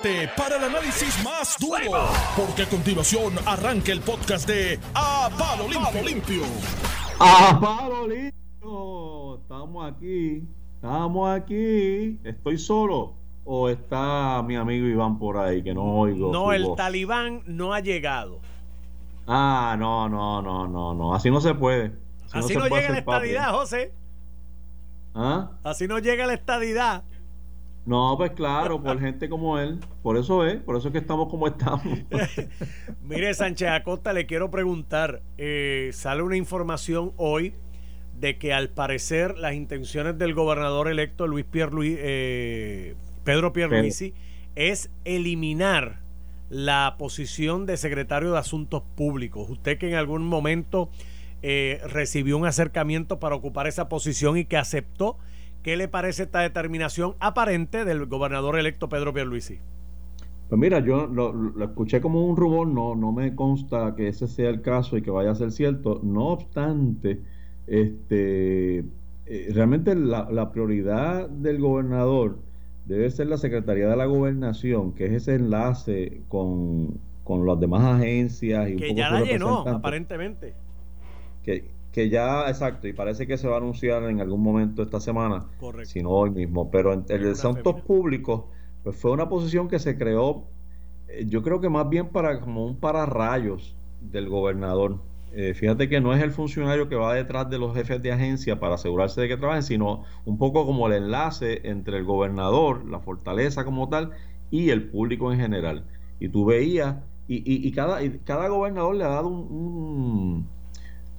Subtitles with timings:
[0.00, 5.68] prepárate para el análisis más duro, porque a continuación arranca el podcast de A Palo
[5.68, 6.42] Limpio.
[7.18, 9.38] A Palo Limpio.
[9.42, 10.42] Estamos aquí,
[10.76, 12.18] estamos aquí.
[12.24, 16.32] ¿Estoy solo o está mi amigo Iván por ahí que no oigo?
[16.32, 18.40] No, el talibán no ha llegado.
[19.26, 21.14] Ah, no, no, no, no, no.
[21.14, 21.92] Así no se puede.
[22.32, 23.92] Así, no, llega la estadidad, José.
[25.14, 25.52] ¿Ah?
[25.62, 27.04] Así no llega la estadidad.
[27.86, 29.78] No, pues claro, por gente como él.
[30.02, 31.82] Por eso es, por eso es que estamos como estamos.
[33.02, 35.22] Mire, Sánchez Acosta, le quiero preguntar.
[35.36, 37.54] Eh, sale una información hoy
[38.18, 42.94] de que al parecer las intenciones del gobernador electo Luis Pierluisi, eh,
[43.24, 44.14] Pedro Pierluisi
[44.54, 46.00] es eliminar
[46.48, 49.50] la posición de secretario de Asuntos Públicos.
[49.50, 50.88] Usted que en algún momento
[51.42, 55.18] eh, recibió un acercamiento para ocupar esa posición y que aceptó
[55.64, 59.60] ¿Qué le parece esta determinación aparente del gobernador electo Pedro Pierluisi?
[60.50, 64.50] Pues mira, yo lo, escuché como un rumor, no, no me consta que ese sea
[64.50, 66.00] el caso y que vaya a ser cierto.
[66.02, 67.22] No obstante,
[67.66, 68.80] este,
[69.24, 72.40] eh, realmente la, prioridad del gobernador
[72.84, 78.68] debe ser la Secretaría de la Gobernación, que es ese enlace con, las demás agencias.
[78.68, 80.52] Y que ya la llenó, aparentemente.
[81.42, 84.98] Que, que ya, exacto, y parece que se va a anunciar en algún momento esta
[84.98, 85.46] semana,
[85.84, 88.46] si no hoy mismo, pero en, el asuntos públicos,
[88.82, 90.42] pues fue una posición que se creó,
[91.06, 94.98] eh, yo creo que más bien para como un pararrayos del gobernador.
[95.34, 98.58] Eh, fíjate que no es el funcionario que va detrás de los jefes de agencia
[98.58, 102.98] para asegurarse de que trabajen, sino un poco como el enlace entre el gobernador, la
[102.98, 104.10] fortaleza como tal,
[104.50, 105.84] y el público en general.
[106.18, 106.96] Y tú veías,
[107.28, 110.48] y, y, cada, y cada gobernador le ha dado un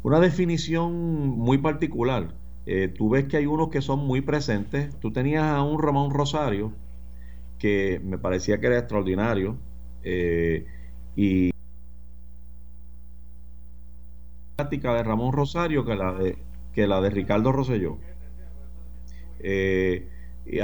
[0.05, 0.93] una definición
[1.29, 2.35] muy particular.
[2.67, 4.95] Eh, tú ves que hay unos que son muy presentes.
[4.99, 6.73] Tú tenías a un Ramón Rosario
[7.57, 9.57] que me parecía que era extraordinario
[10.03, 10.67] eh,
[11.15, 11.49] y
[14.55, 16.37] práctica de Ramón Rosario que la de
[16.71, 17.97] que la de Ricardo Rosselló.
[19.39, 20.07] Eh,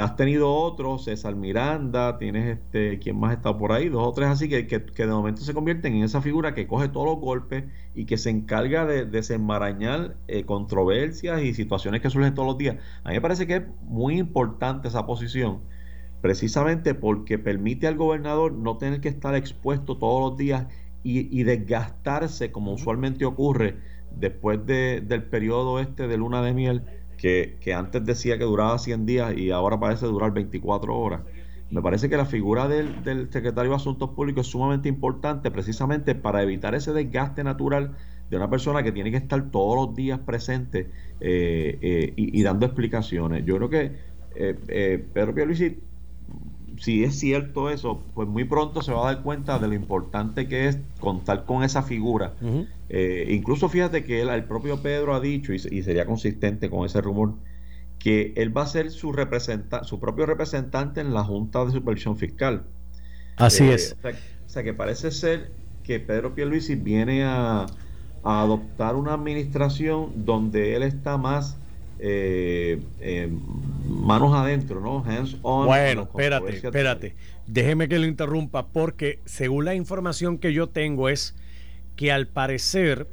[0.00, 3.88] has tenido otros, César Miranda, tienes este, ¿quién más está por ahí?
[3.88, 6.88] Dos o tres así que, que, de momento se convierten en esa figura que coge
[6.88, 12.34] todos los golpes y que se encarga de desenmarañar eh, controversias y situaciones que surgen
[12.34, 12.76] todos los días.
[13.02, 15.60] A mí me parece que es muy importante esa posición,
[16.20, 20.66] precisamente porque permite al gobernador no tener que estar expuesto todos los días
[21.04, 23.76] y, desgastarse como usualmente ocurre
[24.12, 26.82] después del periodo este de luna de miel
[27.22, 31.20] que, antes decía que duraba 100 días y ahora parece durar 24 horas.
[31.70, 36.42] Me parece que la figura del, secretario de Asuntos Públicos es sumamente importante precisamente para
[36.42, 37.96] evitar ese desgaste natural
[38.28, 40.90] de una persona que tiene que estar todos los días presente
[41.20, 43.44] eh, eh, y, dando explicaciones.
[43.44, 43.92] Yo creo que
[44.34, 45.78] eh, Pedro Pierluisi
[46.82, 50.48] si es cierto eso, pues muy pronto se va a dar cuenta de lo importante
[50.48, 52.32] que es contar con esa figura.
[52.88, 57.34] Eh, incluso fíjate que el propio Pedro ha dicho, y, sería consistente con ese rumor,
[58.00, 62.16] que él va a ser su, representa, su propio representante en la Junta de Supervisión
[62.16, 62.64] Fiscal.
[63.36, 63.96] Así eh, es.
[64.02, 65.52] O sea, que parece ser
[65.84, 67.66] que Pedro Pierluisi viene a,
[68.24, 71.56] a adoptar una administración donde él está más
[72.04, 73.30] eh, eh,
[73.86, 75.04] manos adentro, ¿no?
[75.06, 75.66] Hands on.
[75.66, 77.16] Bueno, espérate, espérate.
[77.46, 81.36] Déjeme que lo interrumpa porque según la información que yo tengo es
[81.94, 83.06] que al parecer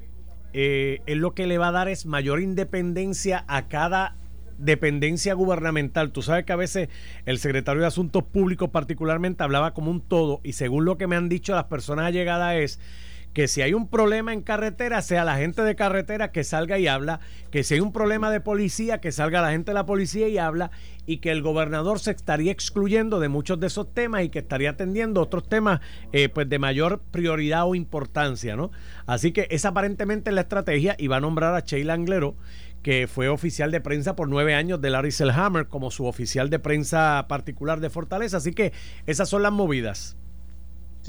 [0.54, 4.16] eh, él lo que le va a dar es mayor independencia a cada
[4.58, 6.12] dependencia gubernamental.
[6.12, 6.90] Tú sabes que a veces
[7.28, 11.16] el secretario de Asuntos Públicos particularmente hablaba como un todo y según lo que me
[11.16, 12.80] han dicho las personas allegadas es
[13.34, 16.88] que si hay un problema en carretera, sea la gente de carretera que salga y
[16.88, 17.20] habla,
[17.52, 20.38] que si hay un problema de policía, que salga la gente de la policía y
[20.38, 20.72] habla,
[21.06, 24.72] y que el gobernador se estaría excluyendo de muchos de esos temas y que estaría
[24.72, 25.80] atendiendo otros temas
[26.12, 28.72] eh, pues de mayor prioridad o importancia, ¿no?
[29.06, 32.36] Así que esa aparentemente es la estrategia y va a nombrar a Sheila Anglero,
[32.84, 36.60] que fue oficial de prensa por nueve años de Larry Selhammer como su oficial de
[36.60, 38.38] prensa particular de Fortaleza.
[38.38, 38.72] Así que
[39.06, 40.18] esas son las movidas.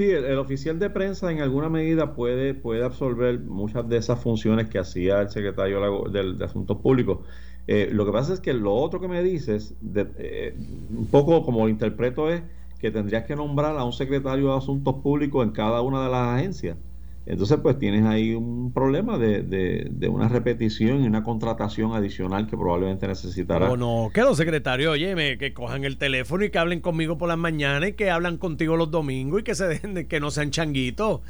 [0.00, 4.70] Sí, el, oficial de prensa en alguna medida puede, puede absorber muchas de esas funciones
[4.70, 7.18] que hacía el secretario de, Asuntos Públicos.
[7.66, 10.56] Eh, lo que pasa es que lo otro que me dices, eh,
[10.88, 12.40] un poco como lo interpreto es
[12.78, 16.28] que tendrías que nombrar a un secretario de Asuntos Públicos en cada una de las
[16.38, 16.78] agencias.
[17.26, 22.56] Entonces, pues tienes ahí un problema de, de, una repetición y una contratación adicional que
[22.56, 23.68] probablemente necesitará.
[23.68, 27.28] No, no, que los secretarios, oye, que cojan el teléfono y que hablen conmigo por
[27.28, 30.50] las mañanas y que hablan contigo los domingos y que se dejen que no sean
[30.50, 31.20] changuitos.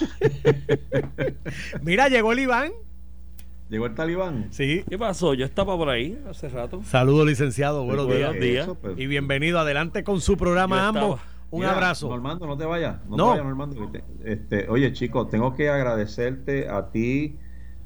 [1.82, 2.72] Mira, llegó el Iván.
[3.70, 4.48] ¿Llegó el talibán?
[4.50, 4.82] Sí.
[4.88, 5.32] ¿Qué pasó?
[5.34, 6.82] Yo estaba por ahí hace rato.
[6.84, 7.84] Saludos, licenciado.
[7.84, 8.68] Buenos, días.
[8.82, 8.98] Pues.
[8.98, 9.60] Y bienvenido.
[9.60, 11.20] Adelante con su programa ambos.
[11.50, 12.08] Un abrazo.
[12.08, 13.04] Normando, no te vayas.
[13.08, 13.92] No, Te vayas, Normando.
[14.24, 17.36] Este, oye, chicos, tengo que agradecerte a ti,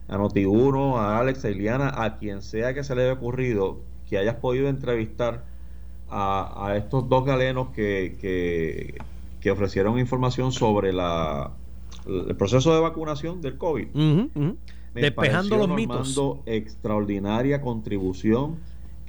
[0.09, 4.19] a Noti1, a Alex, a Iliana, a quien sea que se le haya ocurrido que
[4.19, 5.45] hayas podido entrevistar
[6.11, 8.17] a, estos dos galenos que,
[9.41, 11.51] que, ofrecieron información sobre la,
[12.07, 13.89] el proceso de vacunación del COVID.
[14.95, 16.41] Despejando los mitos.
[16.47, 18.59] extraordinaria contribución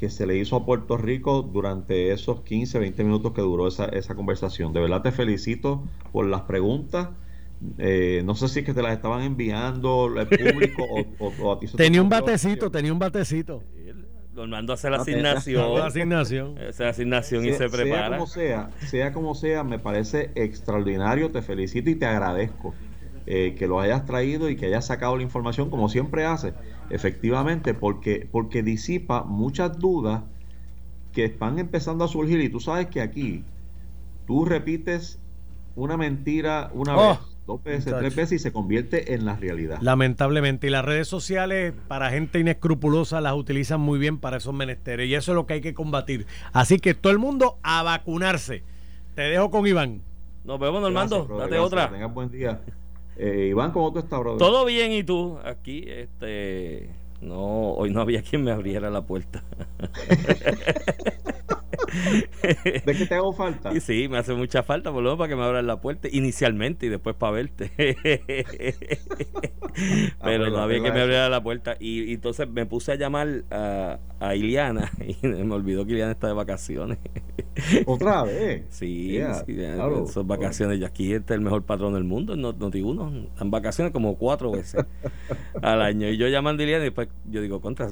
[0.06, 3.86] que se le hizo a Puerto Rico durante esos 15, 20 minutos que duró esa,
[3.86, 4.72] esa conversación.
[4.72, 7.10] De verdad te felicito por las preguntas.
[7.80, 10.84] Eh, no sé si es que te las estaban enviando el público
[11.18, 11.66] o, a ti.
[11.76, 13.64] Tenía un batecito, tenía un batecito.
[14.36, 15.74] Lo mando a hacer la asignación.
[15.80, 16.56] La asignación.
[16.60, 18.10] Asignación y se prepara.
[18.10, 21.32] Sea como sea, sea como sea, me parece extraordinario.
[21.32, 22.76] Te felicito y te agradezco
[23.26, 26.54] eh, que lo hayas traído y que hayas sacado la información como siempre hace
[26.90, 30.24] efectivamente, porque, porque disipa muchas dudas
[31.14, 33.44] que están empezando a surgir y tú sabes que aquí
[34.28, 35.20] tú repites
[35.76, 39.78] una mentira una oh, vez, dos veces, tres veces y se convierte en la realidad.
[39.82, 45.08] Lamentablemente, y las redes sociales para gente inescrupulosa las utilizan muy bien para esos menesteres
[45.08, 46.28] y eso es lo que hay que combatir.
[46.54, 48.64] Así que todo el mundo a vacunarse.
[49.16, 50.02] Te dejo con Iván.
[50.44, 51.26] Nos vemos, Normando.
[51.26, 51.90] Date otra.
[51.90, 52.62] Tengas buen día.
[53.18, 54.40] Eh, Iván, ¿cómo tú estás, brother?
[54.40, 55.38] Todo bien, ¿y tú?
[55.44, 56.90] Aquí, este...
[57.22, 59.44] No, hoy no había quien me abriera la puerta.
[62.86, 63.74] ¿De qué te hago falta?
[63.74, 66.08] Y sí, me hace mucha falta, por lo menos para que me abran la puerta
[66.12, 67.72] inicialmente y después para verte.
[70.24, 71.78] Pero no había que me abriera la puerta.
[71.80, 74.92] Y, entonces me puse a llamar a, a, Iliana
[75.22, 76.98] y me olvidó que Iliana está de vacaciones.
[77.86, 78.66] ¿Otra vez?
[78.70, 79.20] Sí,
[80.12, 80.80] son vacaciones.
[80.80, 83.12] Y aquí este es el mejor patrón del mundo, no, no digo uno.
[83.40, 84.86] En vacaciones como cuatro veces
[85.62, 86.10] al año.
[86.10, 87.90] Y yo llamando a Iliana y después yo digo, contra,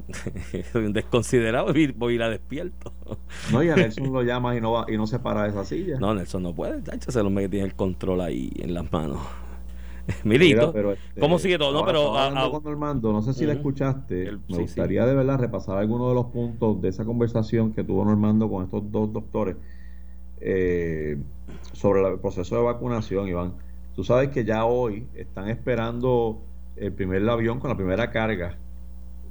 [0.72, 2.94] soy un desconsiderado, voy y la despierto.
[3.52, 5.66] No, y a Nelson lo llama y no va, y no se para de esa
[5.66, 6.00] silla.
[6.00, 9.20] No, Nelson no puede, se lo que tiene el control ahí en las manos.
[10.24, 11.72] Milito, este, ¿cómo sigue todo?
[11.72, 12.14] No, pero
[13.14, 14.38] no sé si la escuchaste.
[14.50, 18.50] me gustaría de verdad repasar algunos de los puntos de esa conversación que tuvo Normando
[18.50, 19.56] con estos dos doctores
[20.42, 21.18] eh,
[21.72, 23.54] sobre el proceso de vacunación, Iván.
[23.96, 26.42] Tú sabes que ya hoy están esperando
[26.76, 28.58] el primer avión con la primera carga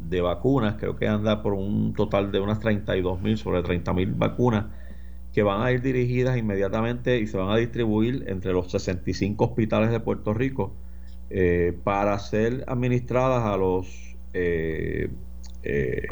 [0.08, 4.12] de vacunas, creo que anda por un total de unas 32 mil, sobre 30 mil
[4.14, 4.66] vacunas,
[5.32, 9.90] que van a ir dirigidas inmediatamente y se van a distribuir entre los 65 hospitales
[9.90, 10.72] de Puerto Rico
[11.30, 15.08] eh, para ser administradas a los eh,
[15.62, 16.02] eh,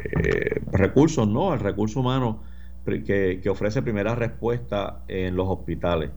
[0.73, 1.53] recursos, ¿no?
[1.53, 2.43] El recurso humano
[2.85, 6.11] que, ofrece primera respuesta en los hospitales.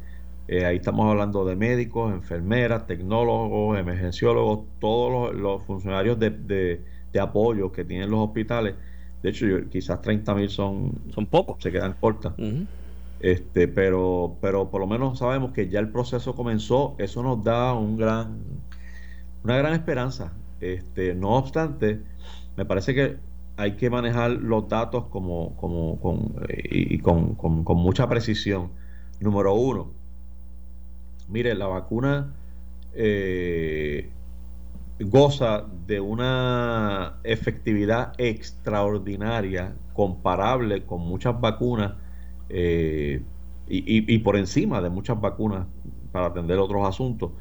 [0.49, 6.81] ahí estamos hablando de médicos, enfermeras, tecnólogos, emergenciólogos, todos los, funcionarios de
[7.13, 8.75] de apoyo que tienen los hospitales.
[9.21, 11.57] De hecho, quizás 30 mil son, son pocos.
[11.61, 12.33] Se quedan cortas.
[13.23, 16.95] Este, pero, pero por lo menos sabemos que ya el proceso comenzó.
[16.97, 18.41] Eso nos da un gran,
[19.45, 20.33] una gran esperanza.
[20.59, 22.01] Este, no obstante,
[22.57, 23.17] me parece que
[23.55, 28.71] hay que manejar los datos como, como con, y, con, con, con mucha precisión.
[29.21, 29.91] Número uno,
[31.29, 32.33] mire, la vacuna
[32.93, 34.09] eh,
[34.99, 41.93] goza de una efectividad extraordinaria, comparable con muchas vacunas
[42.49, 43.21] eh,
[43.67, 45.67] y, por encima de muchas vacunas
[46.11, 47.31] para atender otros asuntos.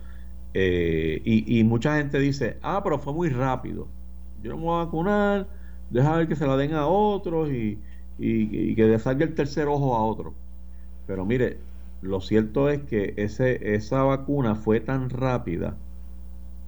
[0.54, 3.88] Eh, y, mucha gente dice, ah, pero fue muy rápido.
[4.42, 5.48] Yo no me voy a vacunar,
[5.90, 7.78] deja ver que se la den a otros y,
[8.18, 10.34] y que le salga el tercer ojo a otro.
[11.06, 11.58] Pero mire,
[12.02, 15.76] lo cierto es que ese, esa vacuna fue tan rápida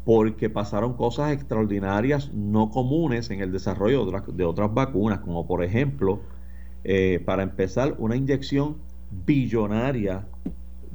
[0.05, 6.21] porque pasaron cosas extraordinarias no comunes en el desarrollo de otras, vacunas, como por ejemplo,
[6.85, 8.77] eh, para empezar, una inyección
[9.27, 10.27] billonaria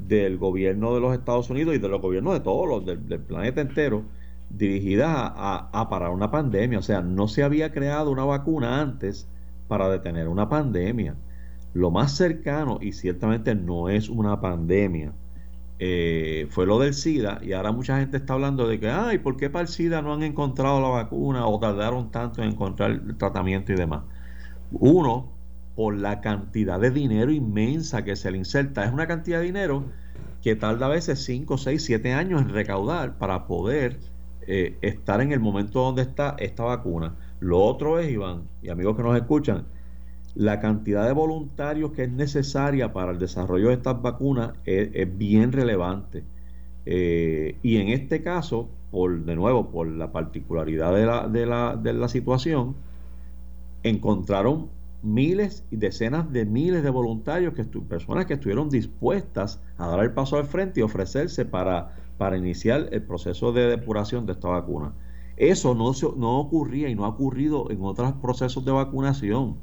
[0.07, 3.61] del gobierno de los Estados Unidos y de los gobiernos de todos los del, planeta
[3.61, 4.03] entero,
[4.49, 6.79] dirigida a, parar una pandemia.
[6.79, 9.27] O sea, no se había creado una vacuna antes
[9.67, 11.15] para detener una pandemia.
[11.73, 15.11] Lo más cercano, y ciertamente no es una pandemia,
[15.81, 19.37] eh, fue lo del SIDA y ahora mucha gente está hablando de que, ay, ¿por
[19.37, 23.17] qué para el SIDA no han encontrado la vacuna o tardaron tanto en encontrar el
[23.17, 24.01] tratamiento y demás?
[24.71, 25.38] Uno,
[25.79, 28.83] por la cantidad de dinero inmensa que se le inserta.
[28.83, 29.85] Es una cantidad de dinero
[30.43, 33.97] que tarda a veces 5, 6, 7 años en recaudar para poder
[34.45, 37.15] eh, estar en el momento donde está esta vacuna.
[37.39, 39.67] Lo otro es, Iván, y amigos que nos escuchan,
[40.35, 45.53] la cantidad de voluntarios que es necesaria para el desarrollo de estas vacunas es, bien
[45.53, 46.25] relevante.
[46.85, 51.77] Eh, y en este caso, por de nuevo, por la particularidad de la, de la,
[51.77, 52.75] de la situación,
[53.83, 59.99] encontraron miles y decenas de miles de voluntarios, que personas que estuvieron dispuestas a dar
[60.01, 64.49] el paso al frente y ofrecerse para, para iniciar el proceso de depuración de esta
[64.49, 64.93] vacuna.
[65.37, 69.55] Eso no, no ocurría y no ha ocurrido en otros procesos de vacunación.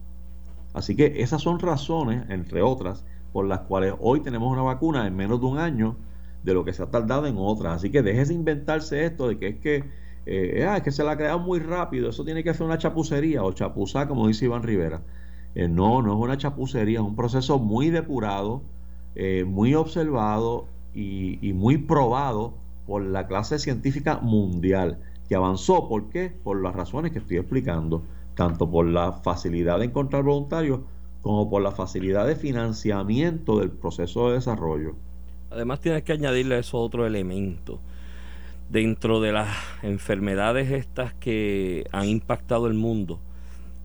[0.72, 5.14] Así que esas son razones, entre otras, por las cuales hoy tenemos una vacuna en
[5.14, 5.96] menos de un año
[6.42, 7.76] de lo que se ha tardado en otras.
[7.76, 9.84] Así que dejes de inventarse esto de que es que,
[10.24, 12.78] eh, ah, es que se la ha creado muy rápido, eso tiene que ser una
[12.78, 15.02] chapucería o chapuzá, como dice Iván Rivera.
[15.56, 18.60] Eh, no, no es una chapucería, es un proceso muy depurado,
[19.14, 22.52] eh, muy observado y, y, muy probado
[22.86, 24.98] por la clase científica mundial,
[25.30, 26.30] que avanzó, ¿por qué?
[26.44, 28.02] Por las razones que estoy explicando,
[28.34, 30.80] tanto por la facilidad de encontrar voluntarios
[31.22, 34.94] como por la facilidad de financiamiento del proceso de desarrollo.
[35.50, 37.80] Además tienes que añadirle eso otro elemento.
[38.68, 39.48] Dentro de las
[39.82, 43.20] enfermedades estas que han impactado el mundo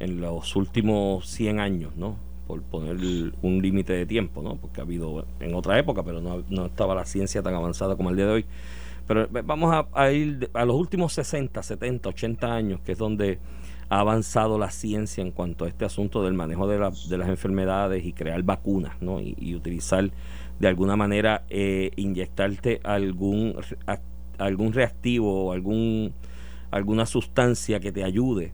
[0.02, 2.18] en los últimos 100 años, ¿no?
[2.48, 2.98] Por poner
[3.44, 4.56] un límite de tiempo, ¿no?
[4.56, 8.16] Porque ha habido en otra época, pero no, estaba la ciencia tan avanzada como el
[8.16, 8.46] día de hoy.
[9.08, 13.38] Pero vamos a, ir a los últimos 60, 70, 80 años, que es donde
[13.90, 18.04] ha avanzado la ciencia en cuanto a este asunto del manejo de, de las enfermedades
[18.04, 19.20] y crear vacunas, ¿no?
[19.22, 20.10] y utilizar
[20.60, 23.56] de alguna manera eh, inyectarte algún,
[24.38, 26.14] algún reactivo o algún,
[26.72, 28.54] alguna sustancia que te ayude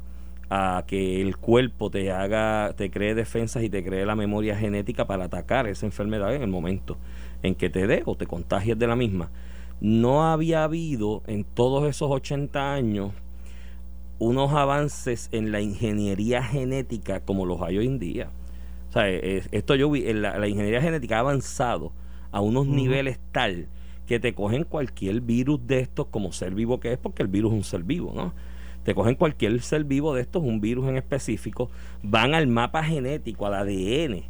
[0.49, 5.05] a que el cuerpo te haga, te cree defensas y te cree la memoria genética
[5.05, 6.97] para atacar esa enfermedad en el momento
[7.43, 9.29] en que te dé o te contagies de la misma.
[9.81, 13.11] No había habido en todos esos 80 años
[14.19, 18.29] unos avances en la ingeniería genética como los hay hoy en día.
[18.89, 21.91] O sea, esto yo vi, la, ingeniería genética ha avanzado
[22.31, 23.67] a unos niveles tal
[24.07, 27.51] que te cogen cualquier virus de estos como ser vivo que es, porque el virus
[27.51, 28.33] es un ser vivo, ¿no?
[28.87, 31.69] Te cogen cualquier ser vivo de estos, un virus en específico,
[32.03, 34.23] van al mapa genético, al ADN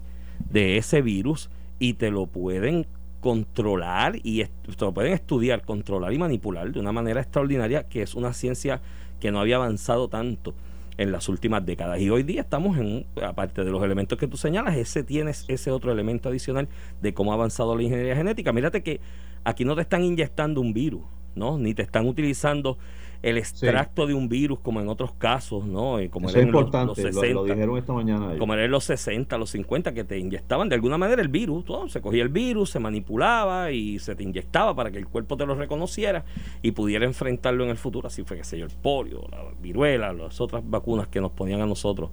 [0.49, 2.87] de ese virus y te lo pueden
[3.19, 4.49] controlar y te
[4.79, 8.81] lo pueden estudiar, controlar y manipular de una manera extraordinaria que es una ciencia
[9.19, 10.55] que no había avanzado tanto
[10.97, 12.01] en las últimas décadas.
[12.01, 15.69] Y hoy día estamos en, aparte de los elementos que tú señalas, ese tienes ese
[15.69, 16.67] otro elemento adicional
[16.99, 18.51] de cómo ha avanzado la ingeniería genética.
[18.53, 19.01] Mírate que
[19.43, 21.03] aquí no te están inyectando un virus,
[21.35, 21.59] ¿no?
[21.59, 22.79] Ni te están utilizando
[23.21, 25.97] el extracto de un virus como en otros casos, ¿no?
[26.09, 28.37] Como Eso es importante, los, 60, lo, dijeron esta mañana.
[28.37, 31.65] Como era en los 60, los 50, que te inyectaban de alguna manera el virus,
[31.65, 35.37] todo, se cogía el virus, se manipulaba y se te inyectaba para que el cuerpo
[35.37, 36.25] te lo reconociera
[36.61, 38.07] y pudiera enfrentarlo en el futuro.
[38.07, 41.61] Así fue, que sé yo, el polio, la viruela, las otras vacunas que nos ponían
[41.61, 42.11] a nosotros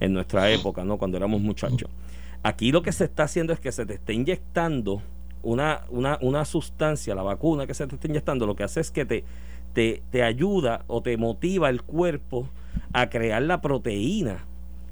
[0.00, 0.96] en nuestra época, ¿no?
[0.96, 1.90] Cuando éramos muchachos.
[2.42, 5.02] Aquí lo que se está haciendo es que se te está inyectando
[5.42, 8.90] una, una, una sustancia, la vacuna que se te está inyectando, lo que hace es
[8.90, 9.24] que te
[9.72, 12.48] te, te ayuda o te motiva el cuerpo
[12.92, 14.44] a crear la proteína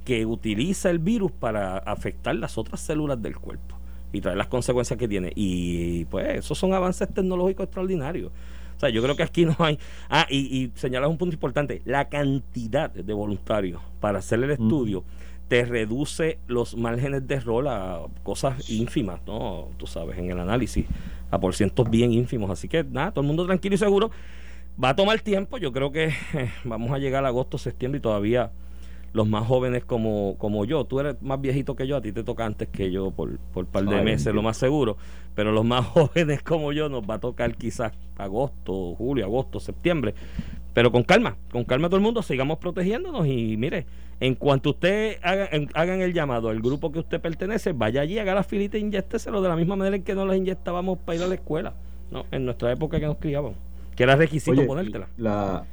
[0.05, 3.77] que utiliza el virus para afectar las otras células del cuerpo
[4.13, 5.33] y traer las consecuencias que tiene.
[5.35, 8.33] Y pues esos son avances tecnológicos extraordinarios.
[8.77, 9.79] O sea, yo creo que aquí no hay...
[10.09, 15.05] Ah, y, y señalas un punto importante, la cantidad de voluntarios para hacer el estudio
[15.49, 19.69] te reduce los márgenes de error a cosas ínfimas, ¿no?
[19.79, 20.87] Tú sabes, en el análisis,
[21.31, 22.51] a por cientos bien ínfimos.
[22.51, 24.11] Así que nada, todo el mundo tranquilo y seguro.
[24.83, 26.05] Va a tomar tiempo, yo creo que
[26.35, 28.53] eh, vamos a llegar a agosto, septiembre y todavía
[29.13, 32.23] los más jóvenes como, como yo, tú eres más viejito que yo, a ti te
[32.23, 34.97] toca antes que yo por, por un par de meses, lo más seguro,
[35.35, 40.15] pero los más jóvenes como yo nos va a tocar quizás agosto, julio, agosto, septiembre,
[40.75, 43.85] pero con calma, con calma todo el mundo, sigamos protegiéndonos y mire,
[44.21, 48.33] en cuanto usted haga, hagan el llamado al grupo que usted pertenece, vaya allí, haga
[48.33, 51.25] la filita e inyécteselo de la misma manera en que nos las inyectábamos para ir
[51.25, 51.75] a la escuela,
[52.13, 52.27] ¿no?
[52.31, 53.68] En nuestra época que nos criábamos
[53.99, 55.09] que era requisito ponértela.
[55.17, 55.65] La,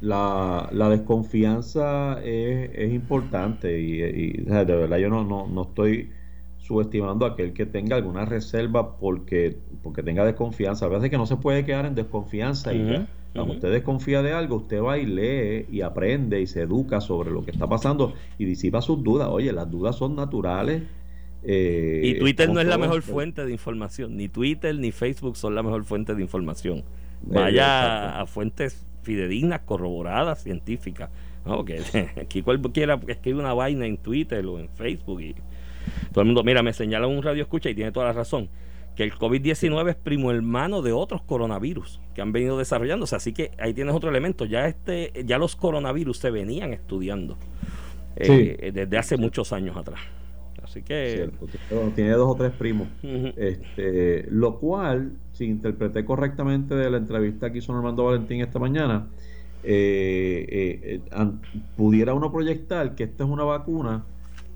[0.00, 6.10] la, la desconfianza es, es importante y, de verdad yo no, no, no estoy
[6.58, 10.86] subestimando a aquel que tenga alguna reserva porque, porque tenga desconfianza.
[10.86, 14.56] A veces que no se puede quedar en desconfianza y cuando usted desconfía de algo,
[14.56, 18.44] usted va y lee y aprende y se educa sobre lo que está pasando y
[18.44, 19.28] disipa sus dudas.
[19.30, 20.82] Oye, las dudas son naturales.
[21.44, 25.54] Eh, y Twitter no es la mejor fuente de información, ni Twitter ni Facebook son
[25.54, 26.82] la mejor fuente de información.
[27.22, 31.10] Vaya a fuentes fidedignas, corroboradas, científicas.
[31.44, 31.64] ¿no?
[31.64, 31.82] Que
[32.20, 35.34] aquí cualquiera escribe una vaina en Twitter o en Facebook y
[36.12, 38.48] todo el mundo, mira, me señala un radio escucha y tiene toda la razón
[38.98, 43.14] que el COVID-19 es primo hermano de otros coronavirus que han venido desarrollándose.
[43.14, 44.44] Así que ahí tienes otro elemento.
[44.44, 47.38] Ya este, ya los coronavirus se venían estudiando
[48.16, 50.00] eh, desde hace muchos años atrás.
[50.68, 51.30] Así que.
[51.94, 52.88] tiene dos o tres primos.
[53.02, 59.06] este, lo cual, si interpreté correctamente de la entrevista que hizo Normando Valentín esta mañana,
[59.64, 61.30] eh, eh, eh,
[61.76, 64.04] pudiera uno proyectar que esta es una vacuna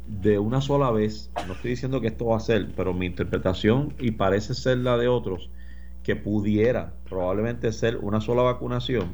[0.06, 3.94] de una sola vez, no estoy diciendo que esto va a ser, pero mi interpretación
[3.98, 5.50] y parece ser la de otros,
[6.02, 9.12] que pudiera probablemente ser una sola vacunación,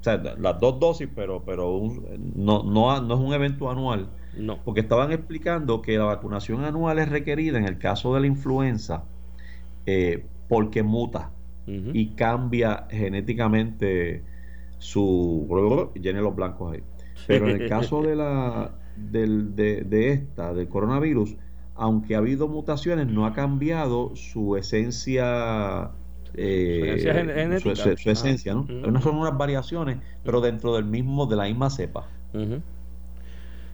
[0.00, 1.80] o sea, las dos dosis, pero, pero
[2.34, 4.58] no, no, no es un evento anual, no.
[4.64, 9.04] porque estaban explicando que la vacunación anual es requerida en el caso de la influenza
[9.86, 11.30] eh, porque muta
[11.68, 14.22] y cambia genéticamente
[14.78, 15.92] su...
[16.00, 16.82] Llene los blancos ahí.
[17.26, 21.34] Pero en el caso de la del, de, de, esta, del coronavirus,
[21.74, 25.90] aunque ha habido mutaciones, no ha cambiado su esencia
[26.34, 28.64] eh, su, esencia, ¿no?
[28.64, 32.08] No son unas variaciones, pero dentro del mismo, de la misma cepa.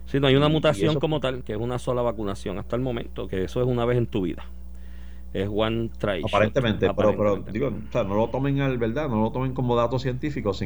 [0.05, 3.27] Si no hay una mutación como tal, que es una sola vacunación hasta el momento,
[3.27, 4.45] que eso es una vez en tu vida.
[5.33, 6.21] Es one try.
[6.23, 10.03] Aparentemente, pero, digo, o sea, no lo tomen al verdad, no lo tomen como datos
[10.03, 10.61] científicos.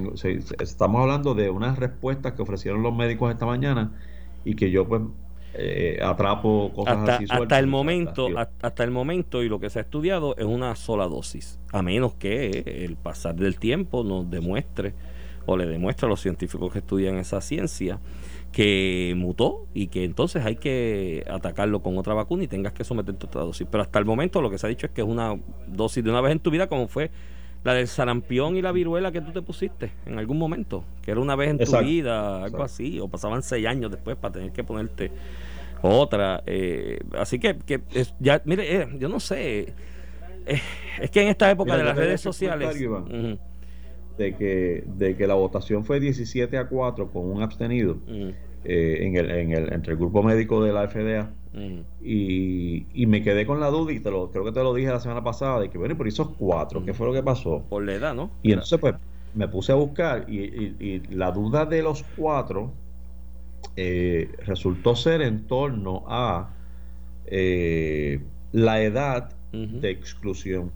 [0.60, 3.94] estamos hablando de unas respuestas que ofrecieron los médicos esta mañana
[4.44, 5.02] y que yo pues
[5.54, 9.80] eh, atrapo cosas hasta, así hasta el momento hasta, el momento y lo que se
[9.80, 14.94] ha estudiado es una sola dosis a menos que el pasar del tiempo nos demuestre
[15.46, 18.00] o le demuestre a los científicos que estudian esa ciencia
[18.58, 23.28] que mutó y que entonces hay que atacarlo con otra vacuna y tengas que someterte
[23.28, 23.68] a otra dosis.
[23.70, 25.38] Pero hasta el momento lo que se ha dicho es que es una
[25.68, 27.12] dosis de una vez en tu vida, como fue
[27.64, 31.20] la del sarampión y la viruela que tú te pusiste en algún momento, que era
[31.20, 34.64] una vez en tu vida, algo así, o pasaban seis años después para tener que
[34.64, 35.12] ponerte
[35.84, 36.42] otra.
[36.48, 37.82] Eh, así que, que
[38.20, 39.76] ya, mire, eh, yo no sé,
[40.48, 40.62] eh,
[41.00, 42.76] es que en esta época de las redes sociales...
[44.18, 47.98] de, que, de que la votación fue 17 a 4 con un abstenido
[48.64, 51.32] en el, en el, entre el grupo médico de la FDA
[52.04, 55.00] y, me quedé con la duda y te lo, creo que te lo dije la
[55.00, 57.64] semana pasada de que bueno, pero esos cuatro, ¿qué fue lo que pasó?
[57.70, 58.32] Por la edad, ¿no?
[58.44, 58.96] Y entonces pues
[59.34, 62.72] me puse a buscar y, la duda de los cuatro
[63.76, 66.50] eh, resultó ser en torno a
[67.28, 68.22] eh,
[68.52, 70.72] la edad de exclusión.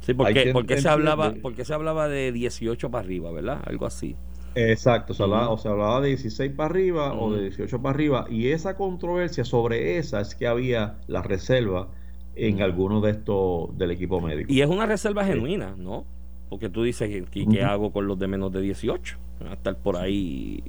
[0.00, 3.62] Sí, porque, porque, se hablaba, porque se hablaba de 18 para arriba, ¿verdad?
[3.64, 4.16] Algo así.
[4.54, 8.26] Exacto, se hablaba, o se hablaba de 16 para arriba o de 18 para arriba,
[8.30, 11.88] y esa controversia sobre esa es que había la reserva
[12.36, 14.52] en alguno de estos del equipo médico.
[14.52, 16.04] Y es una reserva genuina, ¿no?
[16.48, 19.16] Porque tú dices, ¿qué, qué hago con los de menos de 18?
[19.50, 20.62] A estar por ahí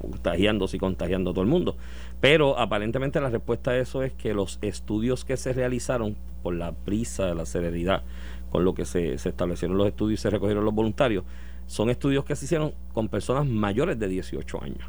[0.00, 1.76] contagiándose y contagiando a todo el mundo.
[2.20, 6.72] Pero aparentemente la respuesta a eso es que los estudios que se realizaron por la
[6.72, 8.02] prisa, la celeridad
[8.50, 11.24] con lo que se, se establecieron los estudios y se recogieron los voluntarios,
[11.72, 14.84] son estudios que se hicieron con personas mayores de 18 años.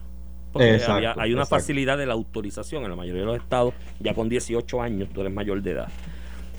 [0.52, 0.82] Porque
[1.18, 4.82] hay una facilidad de la autorización en la mayoría de los estados, ya con 18
[4.82, 5.88] años tú eres mayor de edad.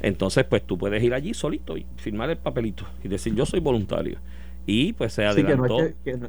[0.01, 3.61] Entonces, pues tú puedes ir allí solito y firmar el papelito y decir yo soy
[3.61, 4.17] voluntario.
[4.65, 5.79] Y pues se adelantó.
[5.81, 6.27] Sí, que no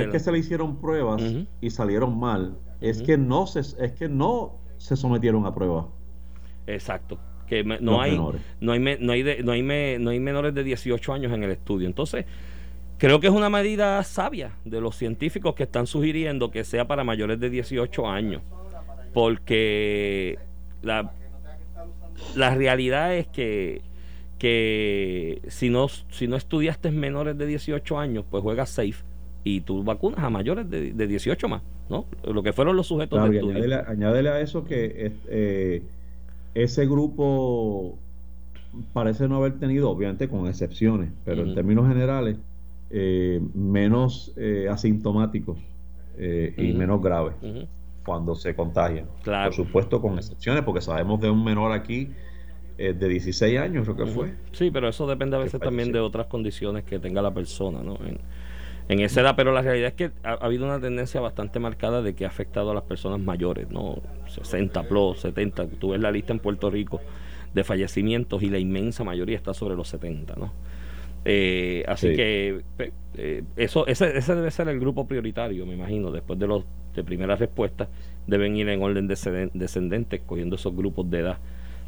[0.00, 1.22] es que, se, le hicieron pruebas
[1.62, 5.86] y salieron mal, es que no se es que no se sometieron a pruebas.
[6.66, 11.12] Exacto que no hay, no hay, no hay, no hay, no hay menores de 18
[11.12, 11.88] años en el estudio.
[11.88, 12.24] Entonces,
[13.00, 17.02] Creo que es una medida sabia de los científicos que están sugiriendo que sea para
[17.02, 18.42] mayores de 18 años,
[19.14, 20.38] porque
[20.82, 21.10] la,
[22.36, 23.80] la realidad es que,
[24.38, 29.02] que si, no, si no estudiaste menores de 18 años, pues juegas safe
[29.44, 32.04] y tú vacunas a mayores de, de 18 más, ¿no?
[32.22, 33.82] Lo que fueron los sujetos de estudio.
[33.88, 35.82] Añádele, a eso que eh,
[36.52, 37.96] ese grupo
[38.92, 42.36] parece no haber tenido, obviamente con excepciones, pero en términos generales,
[42.90, 45.58] eh, menos eh, asintomáticos
[46.18, 47.34] eh, y menos graves
[48.04, 49.06] cuando se contagian.
[49.24, 52.10] Por supuesto, con excepciones, porque sabemos de un menor aquí
[52.76, 54.34] de 16 años, creo que fue.
[54.52, 57.96] Sí, pero eso depende a veces también de otras condiciones que tenga la persona, ¿no?
[58.06, 58.18] En,
[58.90, 62.14] en esa edad, pero la realidad es que ha, habido una tendencia bastante marcada de
[62.14, 64.02] que ha afectado a las personas mayores, ¿no?
[64.26, 67.00] 60 plus, 70, tú ves la lista en Puerto Rico
[67.54, 70.52] de fallecimientos y la inmensa mayoría está sobre los 70, ¿no?
[71.24, 72.62] Eh, así que
[73.14, 76.10] eh, eso ese, ese, debe ser el grupo prioritario, me imagino.
[76.10, 77.88] Después de los de primeras respuestas,
[78.26, 81.38] deben ir en orden descendente, escogiendo esos grupos de edad,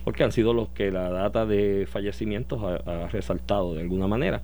[0.04, 4.42] porque han sido los que la data de fallecimientos ha, resaltado de alguna manera.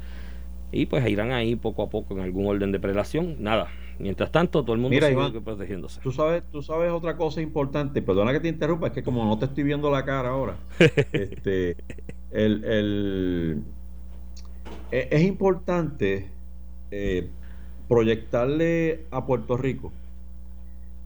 [0.71, 3.37] Y pues irán ahí poco a poco en algún orden de prelación.
[3.41, 6.01] Nada, Mientras tanto, todo el mundo sigue protegiéndose.
[6.01, 9.39] Tú sabes, tú sabes otra cosa importante, perdona que te interrumpa, es que como no
[9.39, 10.57] te estoy viendo la cara ahora,
[11.13, 11.77] este,
[12.31, 13.63] el, el,
[14.91, 16.31] es importante
[16.91, 17.29] eh,
[17.89, 19.93] proyectarle a Puerto Rico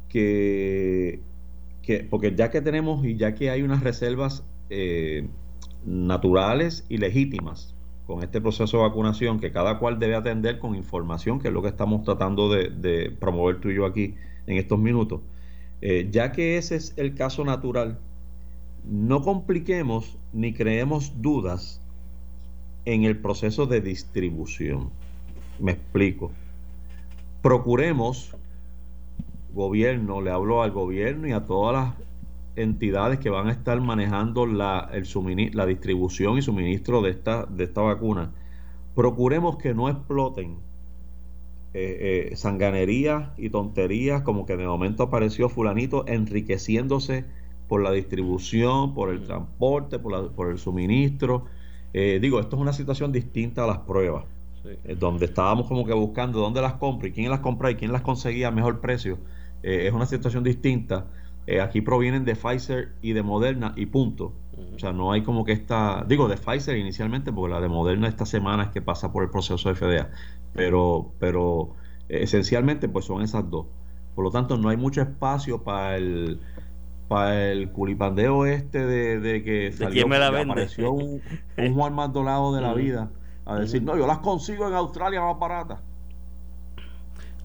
[0.09, 1.21] que,
[2.11, 5.27] porque ya que tenemos y ya que hay unas reservas eh,
[5.87, 7.75] naturales y legítimas
[8.07, 11.63] con este proceso de vacunación que cada cual debe atender con información, que es lo
[11.63, 14.15] que estamos tratando de, promover tú y yo aquí
[14.47, 15.21] en estos minutos,
[15.85, 17.99] Eh, ya que ese es el caso natural,
[18.85, 21.81] no compliquemos ni creemos dudas
[22.85, 24.91] en el proceso de distribución.
[25.59, 26.33] Me explico.
[27.43, 28.35] Procuremos,
[29.55, 31.95] gobierno, le hablo al gobierno y a todas las
[32.57, 35.07] entidades que van a estar manejando la, el
[35.55, 38.33] la distribución y suministro de esta, de esta vacuna,
[38.95, 40.57] procuremos que no exploten
[41.75, 47.25] eh, eh, sanganerías y tonterías como que de momento apareció fulanito enriqueciéndose
[47.69, 51.47] por la distribución, por el transporte, por, por el suministro.
[51.93, 54.25] Eh, digo, esto es una situación distinta a las pruebas,
[54.99, 58.03] donde estábamos como que buscando dónde las compro y quién las compra y quién las
[58.03, 59.19] conseguía a mejor precio.
[59.63, 61.07] es una situación distinta.
[61.63, 64.33] aquí provienen de Pfizer y de Moderna y punto.
[64.75, 68.09] O sea, no hay como que esta, digo, de Pfizer inicialmente, porque la de Moderna
[68.09, 70.11] esta semana es que pasa por el proceso de FDA,
[70.55, 71.75] pero, pero
[72.09, 73.67] esencialmente pues son esas dos.
[74.15, 76.41] Por lo tanto, no hay mucho espacio para el
[77.13, 81.21] para el culipandeo este de, que salió, me la apareció un,
[81.75, 83.11] Juan Maldonado de la vida
[83.45, 85.81] a decir, no, yo las consigo en Australia más baratas.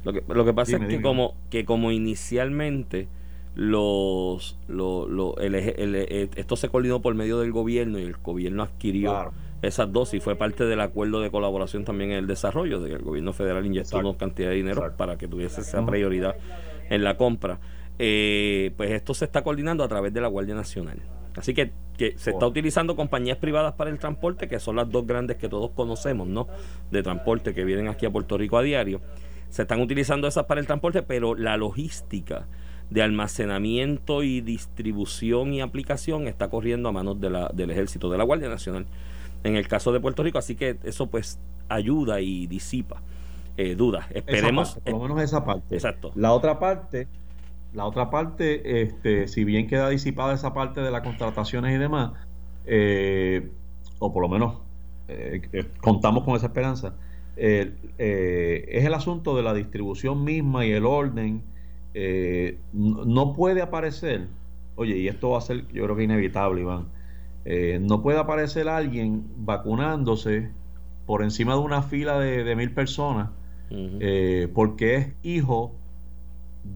[0.06, 3.10] Lo que, lo que pasa es que como, que como inicialmente
[3.56, 10.23] los, esto se coordinó por medio del gobierno y el gobierno adquirió esas dosis.
[10.23, 13.65] Fue parte del acuerdo de colaboración también en el desarrollo, de que el gobierno federal
[13.65, 16.36] inyectó una cantidad de dinero para que tuviese esa prioridad
[16.89, 17.60] en la compra.
[17.99, 20.99] Eh, pues esto se está coordinando a través de la Guardia Nacional.
[21.36, 25.38] Así que, se está utilizando compañías privadas para el transporte, que son las dos grandes
[25.38, 26.47] que todos conocemos, ¿no?
[26.91, 29.01] De transporte que vienen aquí a Puerto Rico a diario.
[29.49, 32.47] Se están utilizando esas para el transporte, pero la logística
[32.89, 38.17] de almacenamiento y distribución y aplicación está corriendo a manos de la, del ejército, de
[38.17, 38.86] la Guardia Nacional,
[39.43, 40.38] en el caso de Puerto Rico.
[40.38, 43.01] Así que eso pues ayuda y disipa
[43.57, 44.05] eh, dudas.
[44.12, 44.79] Esperemos.
[44.83, 45.75] por lo menos esa parte.
[45.75, 46.12] Exacto.
[46.15, 47.07] La otra parte,
[47.73, 52.13] la otra parte, este, si bien queda disipada esa parte de las contrataciones y demás,
[52.65, 53.49] eh,
[53.99, 54.60] o por lo menos
[55.08, 56.95] eh, contamos con esa esperanza,
[57.36, 61.43] es el asunto de la distribución misma y el orden
[61.99, 64.27] eh, no puede aparecer,
[64.75, 66.86] oye, y esto va a ser, yo creo que inevitable, Iván,
[67.43, 70.51] eh, no puede aparecer alguien vacunándose
[71.08, 73.30] por encima de una fila de, mil personas
[73.71, 75.73] eh, porque es hijo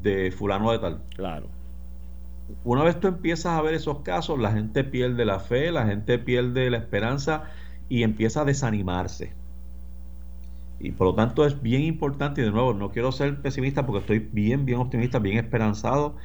[0.01, 1.01] de fulano de tal.
[1.15, 1.47] Claro.
[2.63, 6.19] Una vez tú empiezas a ver esos casos, la gente pierde la fe, la gente
[6.19, 7.45] pierde la esperanza
[7.89, 9.33] y empieza a desanimarse.
[10.79, 13.99] Y por lo tanto es bien importante, y de nuevo, no quiero ser pesimista porque
[13.99, 16.15] estoy bien, bien optimista, bien esperanzado.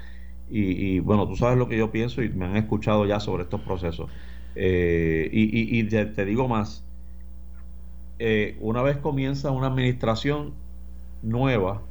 [0.48, 3.60] Y, bueno, tú sabes lo que yo pienso y me han escuchado ya sobre estos
[3.60, 4.08] procesos.
[4.54, 6.84] Eh, y, te, digo más,
[8.18, 10.52] eh, una vez comienza una administración
[11.22, 11.82] nueva,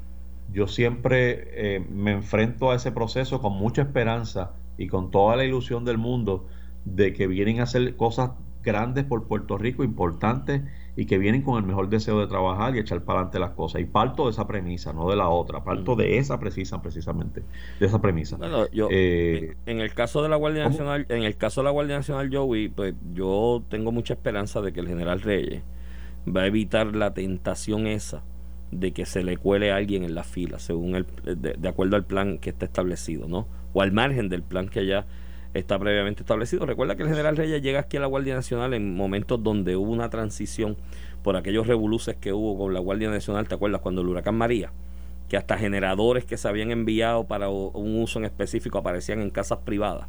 [0.52, 5.46] yo siempre eh, me enfrento a ese proceso con mucha esperanza y con toda la
[5.46, 6.48] ilusión del mundo
[6.86, 8.32] de que vienen a hacer cosas
[8.64, 10.64] grandes por Puerto Rico, importantes
[10.98, 13.82] y que vienen con el mejor deseo de trabajar y echar para adelante las cosas.
[13.82, 17.44] Y parto de esa premisa, no de la otra, parto de esa precisa, precisamente,
[17.80, 18.38] de esa premisa.
[18.72, 21.98] yo, eh, en el caso de la Guardia Nacional, en el caso de la Guardia
[21.98, 25.62] Nacional, Joey, pues yo tengo mucha esperanza de que el general Reyes
[26.26, 28.24] va a evitar la tentación esa
[28.80, 32.06] de que se le cuele a alguien en la fila, según el, de, acuerdo al
[32.06, 33.48] plan que está establecido, ¿no?
[33.74, 35.06] O al margen del plan que ya
[35.54, 36.66] está previamente establecido.
[36.66, 39.92] Recuerda que el general Reyes llega aquí a la Guardia Nacional en momentos donde hubo
[39.92, 40.76] una transición
[41.24, 43.82] por aquellos revoluces que hubo con la Guardia Nacional, ¿te acuerdas?
[43.82, 44.72] Cuando el huracán María,
[45.30, 49.60] que hasta generadores que se habían enviado para un uso en específico aparecían en casas
[49.60, 50.08] privadas,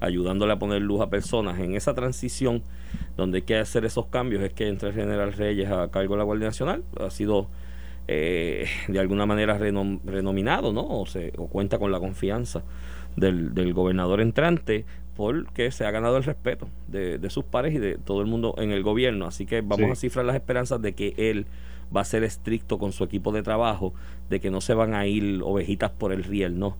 [0.00, 1.58] ayudándole a poner luz a personas.
[1.58, 2.62] En esa transición,
[3.16, 6.18] donde hay que hacer esos cambios, es que entra el general Reyes a cargo de
[6.18, 7.48] la Guardia Nacional, ha sido
[8.08, 10.86] eh, de alguna manera renominado, ¿no?
[10.86, 12.62] O, se, o cuenta con la confianza
[13.16, 14.84] del, gobernador entrante
[15.16, 18.70] porque se ha ganado el respeto de, sus pares y de todo el mundo en
[18.70, 19.26] el gobierno.
[19.26, 21.46] Así que vamos a cifrar las esperanzas de que él
[21.94, 23.94] va a ser estricto con su equipo de trabajo,
[24.28, 26.76] de que no se van a ir ovejitas por el riel, ¿no?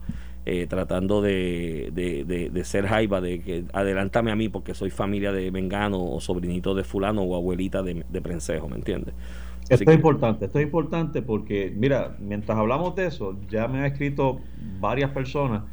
[0.49, 5.51] Eh, tratando de, de, ser jaiba, de que adelántame a mí porque soy familia de
[5.51, 9.13] Mengano o sobrinito de fulano o abuelita de, Prensejo, ¿me entiendes?
[9.67, 13.85] Esto es importante, esto es importante porque, mira, mientras hablamos de eso, ya me han
[13.87, 14.39] escrito
[14.79, 15.63] varias personas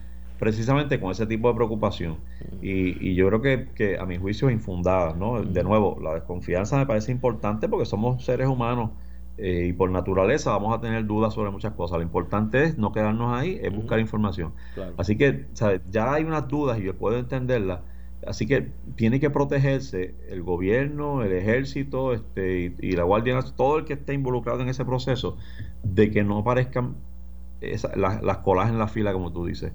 [0.40, 2.16] precisamente con ese tipo de preocupación.
[2.60, 3.42] Y, yo creo
[3.76, 5.40] que, a mi juicio es infundada, ¿no?
[5.40, 8.90] De nuevo, la desconfianza me parece importante porque somos seres humanos
[9.36, 11.98] eh, y por naturaleza vamos a tener dudas sobre muchas cosas.
[11.98, 14.52] Lo importante es no quedarnos ahí, es buscar información.
[14.96, 15.46] Así que,
[15.90, 17.80] Ya hay unas dudas y yo puedo entenderlas.
[18.26, 23.84] Así que tiene que protegerse el gobierno, el ejército este, y, la Guardia todo el
[23.84, 25.36] que esté involucrado en ese proceso,
[25.82, 26.94] de que no aparezcan
[27.96, 29.72] las colas en la fila, como tú dices.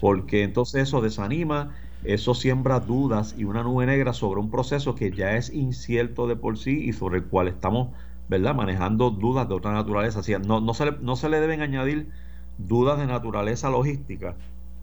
[0.00, 5.10] Porque entonces eso desanima, eso siembra dudas y una nube negra sobre un proceso que
[5.10, 7.88] ya es incierto de por sí y sobre el cual estamos
[8.30, 8.54] ¿verdad?
[8.54, 10.20] manejando dudas de otra naturaleza.
[10.38, 12.10] no, no, se le, no se le deben añadir
[12.58, 14.36] dudas de naturaleza logística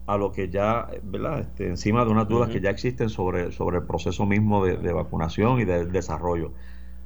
[0.06, 1.40] a lo que ya, ¿verdad?
[1.40, 4.92] Este, encima de unas dudas que ya existen sobre, sobre el proceso mismo de, de
[4.92, 6.52] vacunación y del desarrollo.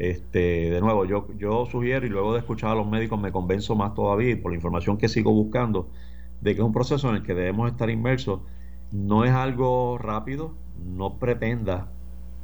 [0.00, 3.76] Este, de nuevo, yo, yo sugiero y luego de escuchar a los médicos me convenzo
[3.76, 5.90] más todavía y por la información que sigo buscando
[6.40, 8.40] de que es un proceso en el que debemos estar inmersos.
[8.90, 11.88] No es algo rápido, no pretenda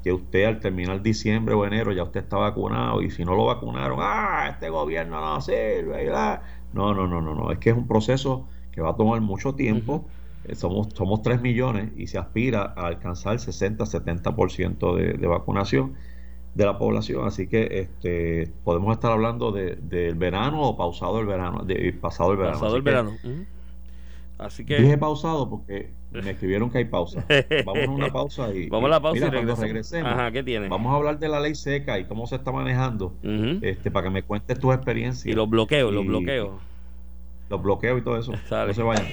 [0.03, 3.47] que usted al terminar diciembre o enero ya usted está vacunado y si no lo
[3.47, 6.11] vacunaron, ah, este gobierno no sirve.
[6.73, 9.55] No, no, no, no, no, es que es un proceso que va a tomar mucho
[9.55, 10.05] tiempo.
[10.45, 15.95] Eh, somos, somos 3 millones y se aspira a alcanzar 60-70% de, de vacunación
[16.55, 21.27] de la población, así que este podemos estar hablando del de, verano o pausado el
[21.27, 22.59] verano, de, pasado el verano.
[22.59, 23.13] Pasado el verano.
[24.39, 27.25] Así que dije pausado porque me escribieron que hay pausa.
[27.67, 30.13] Vamos a una pausa y vamos a la pausa y cuando regresemos.
[30.13, 30.69] Ajá, ¿qué tiene?
[30.69, 33.15] Vamos a hablar de la ley seca y cómo se está manejando,
[33.63, 36.51] este para que me cuentes tu experiencia y los bloqueos, los bloqueos.
[37.51, 38.33] Los bloqueos y todo eso.
[38.51, 39.07] No se vayan.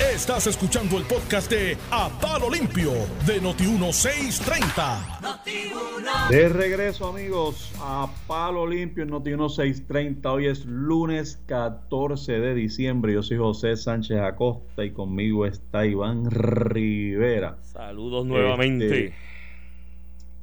[0.00, 2.92] Estás escuchando el podcast de A Palo Limpio
[3.26, 6.30] de Noti1630.
[6.30, 10.24] de regreso, amigos, a Palo Limpio en Noti1630.
[10.26, 13.12] Hoy es lunes 14 de diciembre.
[13.12, 17.58] Yo soy José Sánchez Acosta y conmigo está Iván Rivera.
[17.62, 19.06] Saludos nuevamente.
[19.06, 19.16] Este,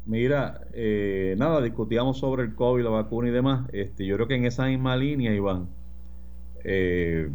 [0.05, 3.69] mira, eh, nada, discutíamos sobre el COVID, la vacuna y demás.
[3.71, 5.69] Este, yo creo que en esa misma línea, Iván.
[6.65, 7.29] Eh,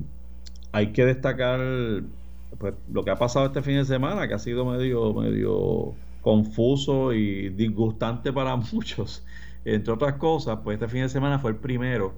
[0.73, 1.61] hay que destacar
[2.59, 7.13] pues, lo que ha pasado este fin de semana, que ha sido medio, medio confuso
[7.13, 9.25] y disgustante para muchos.
[9.65, 12.15] Entre otras cosas, pues este fin de semana fue el primero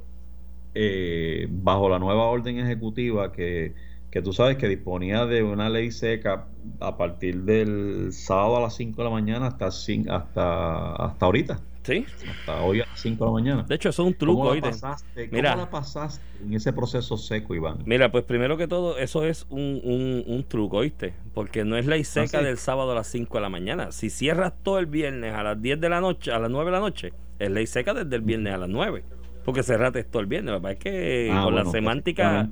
[0.75, 3.75] eh, bajo la nueva orden ejecutiva que,
[4.11, 6.47] que tú sabes que disponía de una ley seca
[6.81, 11.61] a partir del sábado a las 5 de la mañana hasta, hasta, hasta ahorita.
[11.83, 12.07] Sí.
[12.31, 13.63] Hasta hoy a las 5 de la mañana.
[13.65, 14.43] De hecho, eso es un truco.
[14.43, 17.79] ¿Cómo, la pasaste, Mira, la pasaste en ese proceso seco, Iván?
[17.85, 21.15] Mira, pues primero que todo, eso es un, un, truco, ¿oíste?
[21.35, 23.93] Porque no es ley seca ah, del sábado a las 5 de la mañana.
[23.93, 26.73] Si cierras todo el viernes a las 10 de la noche, a las 9 de
[26.73, 29.05] la noche, es ley seca desde el viernes a las 9
[29.45, 30.61] porque cerraste todo el viernes.
[30.71, 32.49] es que ah, con la semántica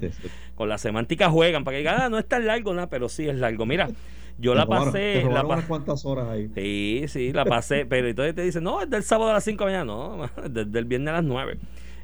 [0.55, 3.29] con la semántica juegan para que digan, ah, no es tan largo, nada, pero sí
[3.29, 3.65] es largo.
[3.65, 3.89] Mira,
[4.41, 5.25] yo la pasé.
[5.25, 6.51] la cuántas horas ahí.
[6.55, 7.87] Sí, sí, la pasé.
[7.89, 10.29] pero entonces te dicen, no, es del sábado a las 5 de la mañana.
[10.37, 11.59] No, desde el viernes a las 9.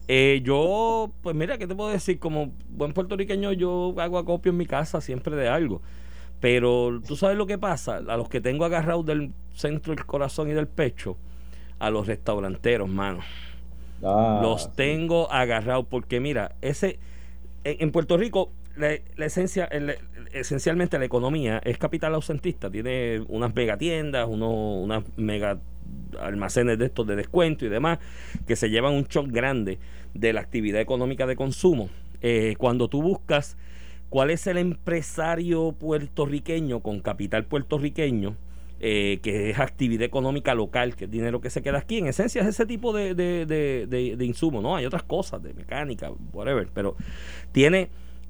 [0.09, 2.19] Eh, yo, pues mira, ¿qué te puedo decir?
[2.19, 5.83] Como buen puertorriqueño, yo hago acopio en mi casa siempre de algo.
[6.41, 10.51] Pero tú sabes lo que pasa, a los que tengo agarrados del centro del corazón
[10.51, 11.17] y del pecho,
[11.79, 13.21] a los restauranteros, mano.
[14.03, 16.99] Ah, los tengo agarrados porque mira, ese
[17.65, 18.93] en, Puerto Rico la,
[19.25, 19.69] esencia,
[20.41, 22.71] esencialmente la economía es capital ausentista.
[22.71, 25.59] Tiene unas mega tiendas, unas mega
[26.21, 27.99] almacenes de estos de descuento y demás,
[28.47, 29.79] que se llevan un shock grande
[30.15, 31.89] de la actividad económica de consumo.
[32.23, 33.57] Eh, cuando tú buscas
[34.09, 38.37] cuál es el empresario puertorriqueño con capital puertorriqueño,
[38.79, 41.99] eh, que es actividad económica local, que es dinero que se queda aquí.
[41.99, 44.77] En esencia es ese tipo de, de, de, de insumos, ¿no?
[44.77, 46.97] Hay otras cosas, de mecánica, whatever, pero
[47.53, 47.89] tiene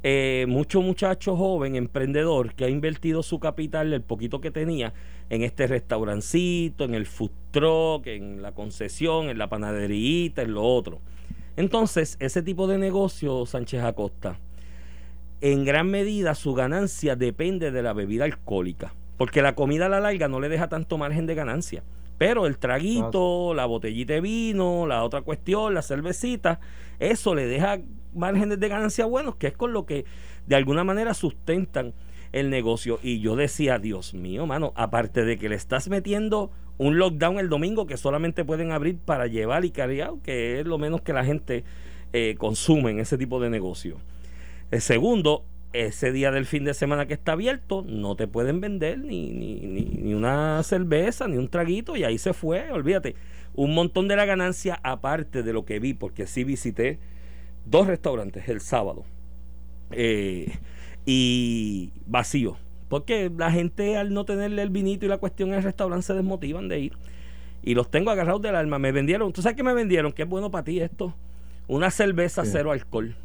[0.08, 4.94] eh, mucho muchacho joven, emprendedor, que ha invertido su capital, el poquito que tenía,
[5.30, 10.62] en este restaurancito, en el food truck, en la concesión, en la panadería, en lo
[10.62, 11.00] otro.
[11.56, 14.38] Entonces, ese tipo de negocio, Sánchez Acosta,
[15.40, 19.98] en gran medida su ganancia depende de la bebida alcohólica, porque la comida a la
[19.98, 21.82] larga no le deja tanto margen de ganancia.
[22.18, 26.60] Pero el traguito, la botellita de vino, la otra cuestión, la cervecita,
[26.98, 27.78] eso le deja
[28.14, 30.04] márgenes de ganancia buenos, que es con lo que
[30.46, 31.92] de alguna manera sustentan
[32.32, 32.98] el negocio.
[33.02, 37.48] Y yo decía, Dios mío, mano, aparte de que le estás metiendo un lockdown el
[37.48, 41.24] domingo que solamente pueden abrir para llevar y cargar, que es lo menos que la
[41.24, 41.64] gente
[42.12, 43.96] eh, consume en ese tipo de negocio.
[44.70, 45.44] El segundo,
[45.84, 49.60] ese día del fin de semana que está abierto, no te pueden vender ni, ni,
[49.60, 53.14] ni, ni una cerveza, ni un traguito, y ahí se fue, olvídate.
[53.54, 56.98] Un montón de la ganancia, aparte de lo que vi, porque sí visité
[57.66, 59.04] dos restaurantes el sábado
[59.90, 60.52] eh,
[61.04, 62.56] y vacío.
[62.88, 66.14] Porque la gente al no tenerle el vinito y la cuestión en el restaurante se
[66.14, 66.92] desmotivan de ir.
[67.62, 68.78] Y los tengo agarrados del alma.
[68.78, 70.12] Me vendieron, ¿tú sabes qué me vendieron?
[70.12, 71.14] Que es bueno para ti esto.
[71.66, 73.16] Una cerveza cero alcohol.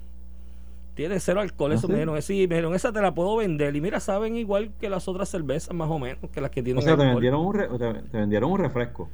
[0.93, 2.21] Tiene cero alcohol, eso ¿Ah, me dijeron.
[2.21, 3.75] Sí, me dijeron, esa te la puedo vender.
[3.75, 6.79] Y mira, saben igual que las otras cervezas, más o menos, que las que tienen.
[6.79, 9.09] O sea, te vendieron, un te vendieron un refresco.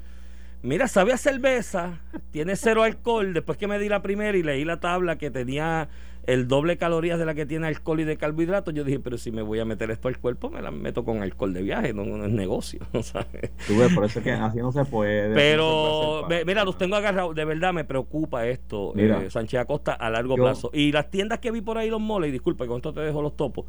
[0.64, 2.00] Mira, sabe a cerveza,
[2.32, 3.34] tiene cero alcohol.
[3.34, 5.88] Después que me di la primera y leí la tabla que tenía
[6.28, 9.32] el doble calorías de la que tiene alcohol y de carbohidratos, yo dije, pero si
[9.32, 12.04] me voy a meter esto al cuerpo, me la meto con alcohol de viaje, no,
[12.04, 12.82] es negocio.
[13.02, 13.52] ¿sabes?
[13.66, 15.34] Tú ves, por eso es que así no se puede.
[15.34, 20.36] Pero, mira, los tengo agarrados, de verdad me preocupa esto, eh, Sánchez Acosta, a largo
[20.36, 20.70] plazo.
[20.74, 23.22] Y las tiendas que vi por ahí, los moles, y disculpa, con esto te dejo
[23.22, 23.66] los topos.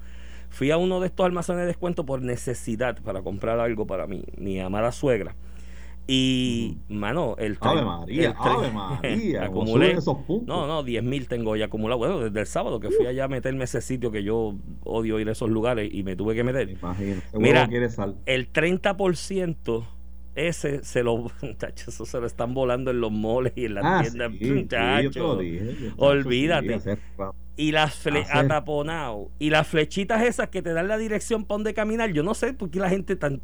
[0.50, 4.24] Fui a uno de estos almacenes de descuento por necesidad para comprar algo para mí,
[4.36, 5.36] mi amada suegra.
[6.10, 7.72] Y, mano, el tren.
[7.72, 9.44] Ave María, Ave María.
[9.44, 10.48] acumulé, esos puntos?
[10.48, 11.98] No, no, 10 mil tengo ya acumulado.
[11.98, 15.28] Bueno, desde el sábado que fui allá a meterme ese sitio que yo odio ir
[15.28, 16.70] a esos lugares y me tuve que meter.
[16.70, 17.20] Imagino.
[17.34, 17.68] Mira,
[18.24, 19.84] el 30%
[20.38, 23.84] ese se lo, muchachos, eso se lo están volando en los moles y en las
[23.84, 25.40] ah, tiendas, muchachos.
[25.96, 26.80] Olvídate.
[27.56, 29.30] y las fle ataponado.
[29.38, 32.52] Y las flechitas esas que te dan la dirección para donde caminar, yo no sé
[32.52, 33.40] por qué la gente tan.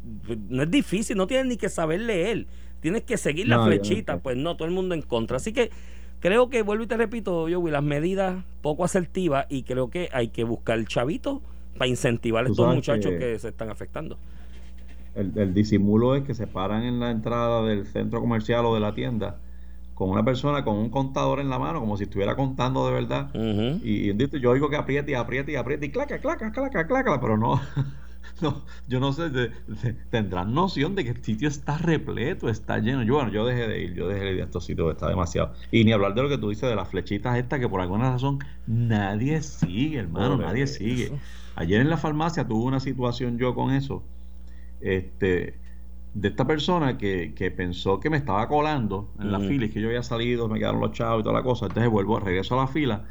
[0.49, 2.47] No es difícil, no tienes ni que saber leer.
[2.79, 4.21] Tienes que seguir las flechitas.
[4.21, 5.37] Pues no, todo el mundo en contra.
[5.37, 5.71] Así que
[6.19, 10.29] creo que, vuelvo y te repito, yo, las medidas poco asertivas y creo que hay
[10.29, 11.41] que buscar el chavito
[11.77, 14.17] para incentivar a estos muchachos que se están afectando
[15.15, 18.93] el, disimulo es que se paran en la entrada del centro comercial o de la
[18.93, 19.37] tienda
[19.93, 23.33] con una persona con un contador en la mano, como si estuviera contando de verdad.
[23.81, 27.37] Y, yo digo que apriete y apriete y apriete y claca, claca, claca, claca, pero
[27.37, 27.61] no,
[28.41, 29.31] no yo no sé,
[30.09, 33.03] tendrán noción de que el sitio está repleto, está lleno.
[33.03, 35.53] Yo, bueno, yo dejé de ir, yo dejé de ir a estos sitios, está demasiado.
[35.71, 38.11] Y ni hablar de lo que tú dices de las flechitas estas que por alguna
[38.11, 41.13] razón nadie sigue, hermano, nadie sigue.
[41.55, 44.03] Ayer en la farmacia tuve una situación yo con eso
[44.81, 45.55] este,
[46.13, 49.87] de esta persona que, pensó que me estaba colando en la fila y que yo
[49.87, 51.67] había salido, me quedaron los chavos y toda la cosa.
[51.67, 53.03] Entonces vuelvo, regreso a la fila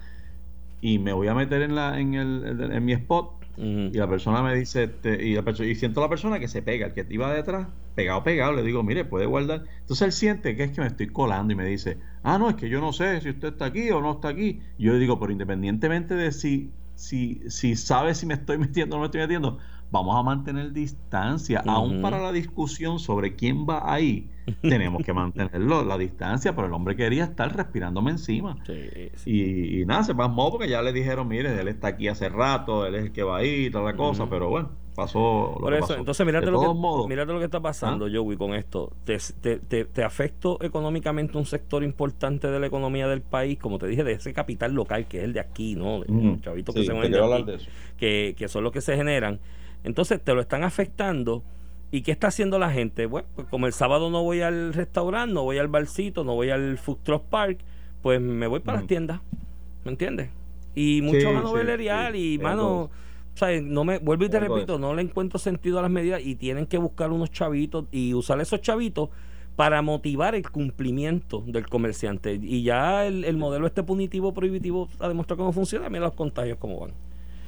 [0.81, 4.43] y me voy a meter en, la, en, el, en mi spot y la persona
[4.43, 7.33] me dice, este, y, la y siento la persona que se pega, el que iba
[7.33, 9.65] detrás, pegado, pegado, le digo, mire, puede guardar.
[9.81, 12.57] Entonces él siente que es que me estoy colando y me dice, ah, no, es
[12.57, 14.61] que yo no sé si usted está aquí o no está aquí.
[14.79, 18.99] yo le digo, pero independientemente de si, si, si sabe si me estoy metiendo o
[18.99, 19.59] no me estoy metiendo,
[19.91, 24.29] vamos a mantener distancia, aún para la discusión sobre quién va ahí,
[24.63, 28.57] tenemos que mantenerlo, la distancia, pero el hombre quería estar respirándome encima.
[29.25, 32.95] Y, nada, se pasmó porque ya le dijeron, mire, él está aquí hace rato, él
[32.97, 35.57] es el que va ahí, toda la cosa, pero bueno, pasó.
[35.61, 38.11] Por eso, entonces mírate lo, que, lo que está pasando, ¿Ah?
[38.13, 38.93] Joey, con esto.
[39.05, 39.19] Te,
[39.59, 44.05] te, te, afectó económicamente un sector importante de la economía del país, como te dije,
[44.05, 46.01] de ese capital local que es el de aquí, ¿no?
[46.01, 47.59] De, chavitos que se de
[47.97, 49.41] que, que son los que se generan.
[49.85, 51.43] Entonces te lo están afectando.
[51.91, 53.07] ¿Y qué está haciendo la gente?
[53.07, 56.51] Bueno, pues como el sábado no voy al restaurante, no voy al barcito, no voy
[56.51, 57.61] al food truck park,
[58.03, 59.21] pues me voy para las tiendas.
[59.85, 60.31] ¿Me entiendes?
[60.75, 62.91] Y mucho a novelerial y, mano,
[63.41, 66.35] o no me, vuelvo y te repito, no le encuentro sentido a las medidas y
[66.35, 69.11] tienen que buscar unos chavitos y usar esos chavitos
[69.57, 72.41] para motivar el cumplimiento del comerciante.
[72.43, 76.59] Y ya el, el modelo este punitivo prohibitivo ha demostrado cómo funciona, mira los contagios
[76.59, 76.93] cómo van.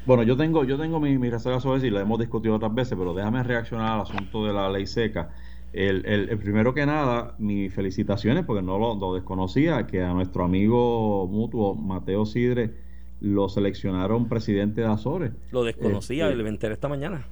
[0.07, 2.73] Bueno, yo tengo, yo tengo mi, mi reserva sobre eso y la hemos discutido otras
[2.73, 5.31] veces, pero déjame reaccionar al asunto de la ley seca.
[5.73, 11.27] El, el, primero que nada, mis felicitaciones, porque no lo, desconocía, que a nuestro amigo
[11.27, 12.73] mutuo Mateo Sidre
[13.21, 15.33] lo seleccionaron presidente de Azores.
[15.51, 17.27] Lo desconocía, este, me esta mañana.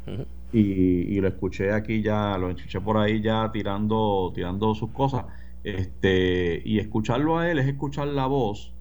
[0.52, 5.26] y, y, lo escuché aquí ya, lo escuché por ahí ya tirando, tirando sus cosas.
[5.62, 8.74] Este, y escucharlo a él es escuchar la voz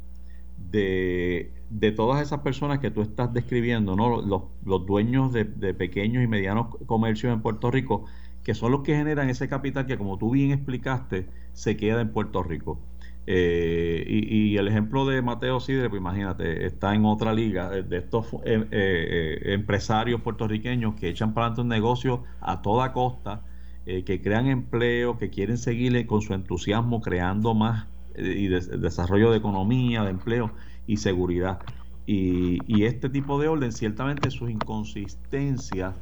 [0.74, 4.22] de de todas esas personas que tú estás describiendo, ¿no?
[4.22, 8.06] los, dueños de, pequeños y medianos comercios en Puerto Rico,
[8.44, 12.10] que son los que generan ese capital que, como tú bien explicaste, se queda en
[12.10, 12.80] Puerto Rico.
[13.26, 18.28] Eh, y, el ejemplo de Mateo Sidre, pues imagínate, está en otra liga de estos
[18.46, 23.42] eh, eh, empresarios puertorriqueños que echan para adelante un negocio a toda costa,
[23.86, 30.04] que crean empleo, que quieren seguirle con su entusiasmo creando más y desarrollo de economía,
[30.04, 30.52] de empleo
[30.88, 31.60] y seguridad.
[32.06, 35.96] Y, este tipo de orden, ciertamente sus inconsistencias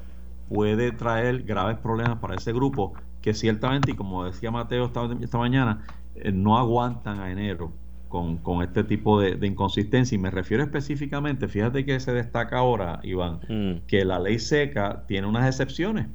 [0.49, 5.85] puede traer graves problemas para ese grupo que ciertamente, y como decía Mateo esta, mañana,
[6.15, 7.71] eh, no aguantan a enero
[8.09, 10.15] con, este tipo de, inconsistencia.
[10.15, 13.85] Y me refiero específicamente, fíjate que se destaca ahora, Iván, mm.
[13.87, 16.07] que la ley seca tiene unas excepciones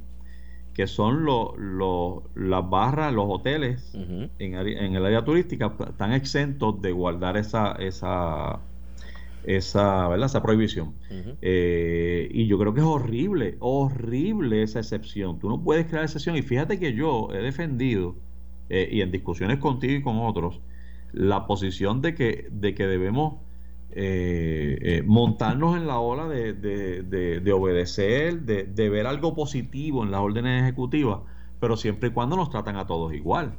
[0.77, 1.25] que son
[2.35, 8.59] las barras, los hoteles en, en, el área turística están exentos de guardar esa esa
[9.43, 10.27] esa, ¿verdad?
[10.27, 10.93] esa prohibición.
[11.41, 15.39] Eh, y yo creo que es horrible, horrible esa excepción.
[15.39, 16.35] Tú no puedes crear excepción.
[16.35, 18.15] Y fíjate que yo he defendido,
[18.69, 20.59] eh, y en discusiones contigo y con otros,
[21.13, 23.35] la posición de que, de que debemos
[23.91, 30.21] eh, eh, montarnos en la ola de, de, obedecer, de, ver algo positivo en las
[30.21, 31.19] órdenes ejecutivas,
[31.59, 33.53] pero siempre y cuando nos tratan a todos igual.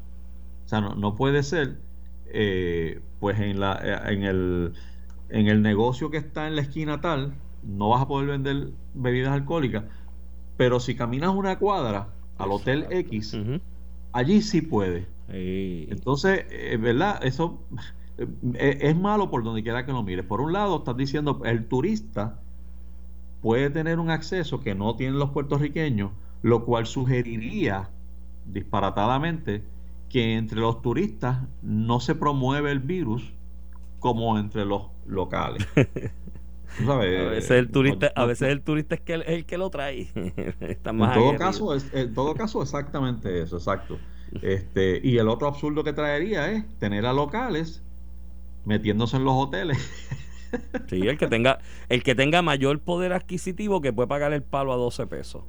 [0.66, 1.78] O sea, no, puede ser,
[2.26, 4.74] eh, pues en, la, eh, en, el,
[5.30, 9.32] en el negocio que está en la esquina tal, no vas a poder vender bebidas
[9.32, 9.84] alcohólicas,
[10.58, 13.36] pero si caminas una cuadra al Hotel X,
[14.12, 15.06] allí sí puede.
[15.30, 16.44] Entonces,
[16.78, 17.24] ¿verdad?
[17.24, 17.58] Eso
[18.54, 20.24] es malo por donde quiera que lo mires.
[20.24, 22.40] Por un lado, estás diciendo, el turista
[23.42, 26.10] puede tener un acceso que no tienen los puertorriqueños,
[26.42, 27.90] lo cual sugeriría
[28.46, 29.62] disparatadamente
[30.08, 33.32] que entre los turistas no se promueve el virus
[34.00, 35.66] como entre los locales.
[36.88, 40.08] a veces el turista, a veces el turista es, que, el que lo trae.
[40.14, 43.98] en todo caso, es, en todo caso, exactamente eso, exacto.
[44.42, 47.82] Este, y el otro absurdo que traería es tener a locales
[48.68, 49.78] metiéndose en los hoteles.
[50.88, 51.58] Sí, el que tenga,
[51.88, 55.42] el que tenga mayor poder adquisitivo que puede pagar el palo a 12 pesos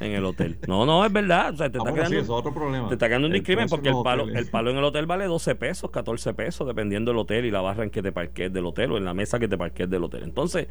[0.00, 0.58] en el hotel.
[0.66, 1.54] No, no, es verdad.
[1.54, 2.88] O sea, te, está creando, otro problema.
[2.88, 5.54] te está creando un discrimen porque el palo, el palo en el hotel vale 12
[5.54, 8.92] pesos, 14 pesos, dependiendo del hotel y la barra en que te parques del hotel
[8.92, 10.24] o en la mesa que te parques del hotel.
[10.24, 10.66] Entonces,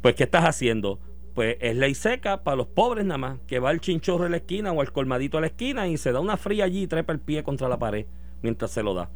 [0.00, 0.98] pues, ¿qué estás haciendo?
[1.34, 4.38] Pues es ley seca para los pobres nada más, que va el chinchorro a la
[4.38, 7.12] esquina o el colmadito a la esquina y se da una fría allí y trepa
[7.12, 8.06] el pie contra la pared
[8.42, 9.10] mientras se lo da.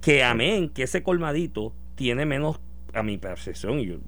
[0.00, 2.60] Que amén, que ese colmadito tiene menos,
[2.94, 3.98] a mi percepción, y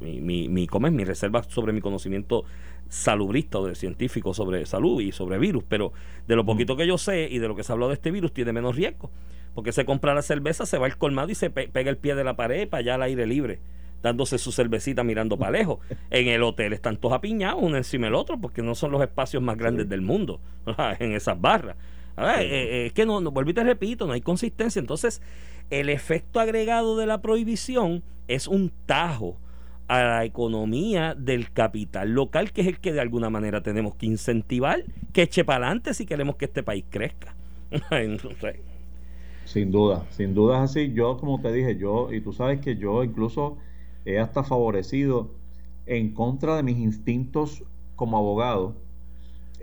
[0.00, 2.44] mi, mi, mi, mi reserva sobre mi conocimiento
[2.88, 5.92] salubrista o de científico sobre salud y sobre virus, pero
[6.28, 8.10] de lo poquito que yo sé y de lo que se ha hablado de este
[8.10, 9.10] virus tiene menos riesgo,
[9.54, 12.24] porque se compra la cerveza, se va al colmado y se pega el pie de
[12.24, 13.60] la pared para allá al aire libre,
[14.02, 15.78] dándose su cervecita mirando para lejos.
[16.10, 19.42] En el hotel están todos apiñados uno encima del otro, porque no son los espacios
[19.42, 20.40] más grandes del mundo,
[20.98, 21.76] en esas barras.
[22.18, 24.80] Eh, eh, es que no, no, vuelvo y te repito, no hay consistencia.
[24.80, 25.22] Entonces,
[25.70, 29.38] el efecto agregado de la prohibición es un tajo
[29.88, 34.06] a la economía del capital local, que es el que de alguna manera tenemos que
[34.06, 37.34] incentivar, que eche para adelante si queremos que este país crezca.
[39.44, 40.92] Sin duda, sin duda es así.
[40.94, 43.58] Yo, como te dije, yo, y tú sabes que yo incluso
[44.04, 45.30] he hasta favorecido
[45.86, 47.64] en contra de mis instintos
[47.96, 48.76] como abogado,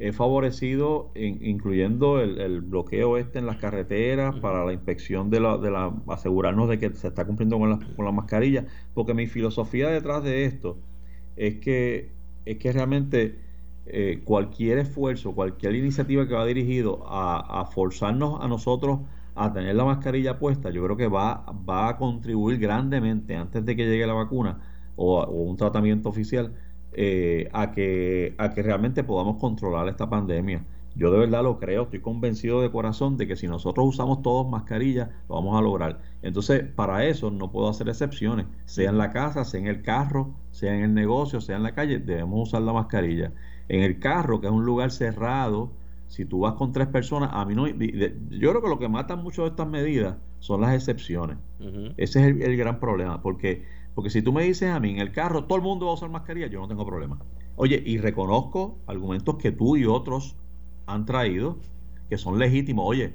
[0.01, 5.71] he favorecido, incluyendo el, bloqueo este en las carreteras para la inspección de la, de
[5.71, 9.89] la asegurarnos de que se está cumpliendo con la, con la mascarilla, porque mi filosofía
[9.89, 10.77] detrás de esto
[11.35, 12.11] es que,
[12.45, 13.39] es que realmente
[13.85, 18.99] eh, cualquier esfuerzo, cualquier iniciativa que va dirigido a, forzarnos a nosotros
[19.35, 23.75] a tener la mascarilla puesta, yo creo que va, va a contribuir grandemente antes de
[23.75, 24.59] que llegue la vacuna
[24.95, 26.53] o un tratamiento oficial
[26.93, 30.63] eh, a, que, a que realmente podamos controlar esta pandemia.
[30.95, 34.49] Yo de verdad lo creo, estoy convencido de corazón de que si nosotros usamos todos
[34.49, 36.01] mascarillas, lo vamos a lograr.
[36.21, 40.33] Entonces, para eso no puedo hacer excepciones, sea en la casa, sea en el carro,
[40.51, 43.31] sea en el negocio, sea en la calle, debemos usar la mascarilla.
[43.69, 45.71] En el carro, que es un lugar cerrado,
[46.07, 47.67] si tú vas con tres personas, a mí no.
[47.67, 51.37] Yo creo que lo que mata mucho de estas medidas son las excepciones.
[51.97, 53.63] Ese es el gran problema, porque
[53.99, 55.95] porque si tú me dices a mí en el carro, todo el mundo va a
[55.95, 57.19] usar mascarilla, yo no tengo problema.
[57.57, 60.37] Oye, y reconozco argumentos que tú y otros
[60.85, 61.57] han traído
[62.09, 62.85] que son legítimos.
[62.87, 63.11] Oye,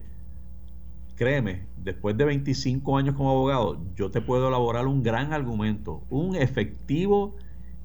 [1.16, 6.36] créeme, después de 25 años como abogado, yo te puedo elaborar un gran argumento, un
[6.36, 7.34] efectivo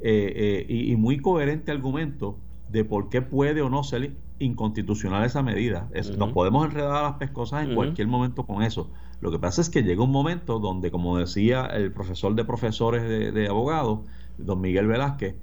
[0.02, 2.38] eh, eh, y, muy coherente argumento
[2.70, 5.88] de por qué puede o no ser inconstitucional esa medida.
[6.18, 8.90] Nos podemos enredar las pescosas en cualquier momento con eso.
[9.22, 13.34] Lo que pasa es que llega un momento donde, como decía el profesor de profesores
[13.34, 14.02] de, abogados,
[14.38, 15.36] don Miguel Velázquez,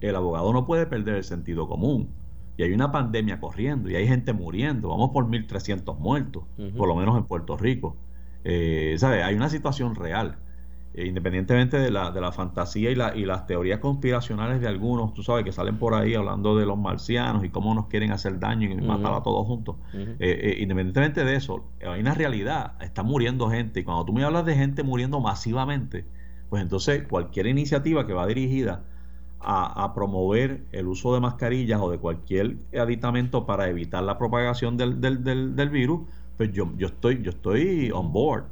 [0.00, 2.10] el abogado no puede perder el sentido común.
[2.56, 4.88] Y hay una pandemia corriendo y hay gente muriendo.
[4.88, 6.44] Vamos por 1.300 muertos,
[6.76, 7.96] por lo menos en Puerto Rico.
[8.44, 10.36] Eh, Hay una situación real.
[10.96, 15.12] Eh, independientemente de la, de la fantasía y, la, y las teorías conspiracionales de algunos,
[15.12, 18.38] tú sabes, que salen por ahí hablando de los marcianos y cómo nos quieren hacer
[18.38, 19.74] daño y matar a todos juntos.
[19.92, 23.80] Eh, eh, independientemente de eso, hay una realidad, está muriendo gente.
[23.80, 26.04] Y cuando tú me hablas de gente muriendo masivamente,
[26.48, 28.84] pues entonces cualquier iniciativa que va dirigida
[29.40, 35.00] a, promover el uso de mascarillas o de cualquier aditamento para evitar la propagación del,
[35.00, 38.44] del, del, virus, pues yo, yo estoy, yo estoy on board.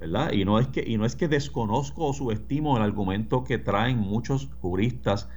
[0.00, 0.32] ¿Verdad?
[0.32, 3.98] Y no es que, y no es que desconozco o subestimo el argumento que traen
[3.98, 5.28] muchos juristas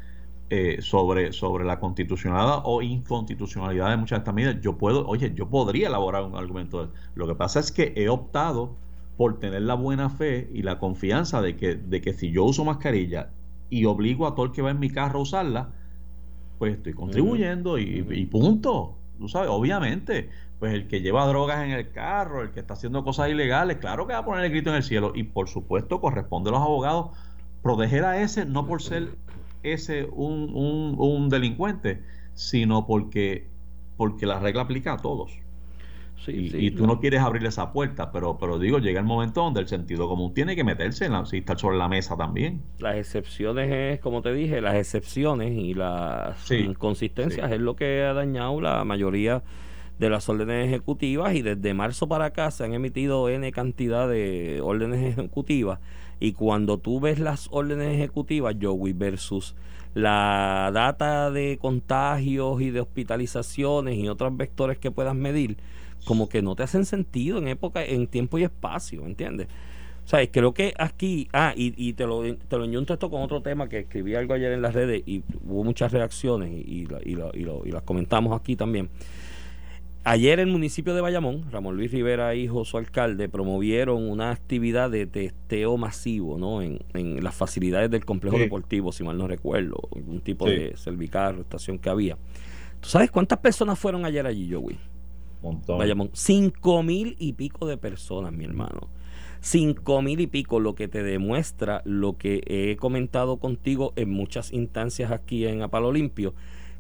[0.50, 4.62] eh, sobre, sobre la constitucionalidad o inconstitucionalidad de muchas de estas medidas.
[4.62, 6.92] Yo puedo, oye, yo podría elaborar un argumento.
[7.16, 8.76] Lo que pasa es que he optado
[9.16, 12.66] por tener la buena fe y la confianza de que, de que si yo uso
[12.66, 13.30] mascarilla
[13.70, 15.70] y obligo a todo el que va en mi carro a usarla,
[16.58, 18.96] pues estoy contribuyendo y, y punto.
[19.20, 20.30] Tú sabes, obviamente,
[20.60, 24.06] pues el que lleva drogas en el carro, el que está haciendo cosas ilegales, claro
[24.06, 25.14] que va a poner el grito en el cielo.
[25.16, 27.18] Y por supuesto corresponde a los abogados
[27.64, 29.10] proteger a ese, no por ser
[29.64, 32.04] ese un, un, delincuente,
[32.34, 33.48] sino porque,
[33.96, 35.32] porque la regla aplica a todos.
[36.28, 39.68] y, tú no quieres abrir esa puerta, pero, pero digo, llega el momento donde el
[39.70, 42.62] sentido común tiene que meterse en la, y estar sobre la mesa también.
[42.80, 48.14] Las excepciones es, como te dije, las excepciones y las inconsistencias es lo que ha
[48.14, 49.42] dañado la mayoría
[50.00, 54.62] de las órdenes ejecutivas y desde marzo para acá se han emitido N cantidad de
[54.64, 55.80] órdenes ejecutivas
[56.20, 59.56] y cuando tú ves las órdenes ejecutivas, Joey, versus
[59.94, 65.58] la data de contagios y de hospitalizaciones y otros vectores que puedas medir,
[66.06, 69.48] como que no te hacen sentido en época, en tiempo y espacio, ¿entiendes?
[70.06, 73.42] O sea, creo que aquí, ah, y, y te lo te lo esto con otro
[73.42, 77.72] tema que escribí algo ayer en las redes y hubo muchas reacciones y, y, y
[77.72, 78.90] las comentamos aquí también.
[80.10, 85.06] Ayer el municipio de Bayamón, Ramón Luis Rivera, hijo, su alcalde, promovieron una actividad de
[85.06, 86.64] testeo masivo ¿no?
[86.64, 86.80] en,
[87.24, 91.92] las facilidades del complejo deportivo, si mal no recuerdo, un tipo de servicarro, estación que
[91.92, 92.18] había.
[92.80, 94.80] ¿Tú sabes cuántas personas fueron ayer allí, Joey?
[95.68, 98.90] Bayamón, cinco mil y pico de personas, mi hermano.
[99.42, 104.54] Cinco mil y pico, lo que te demuestra lo que he comentado contigo en muchas
[104.54, 106.34] instancias aquí en Apalo Limpio,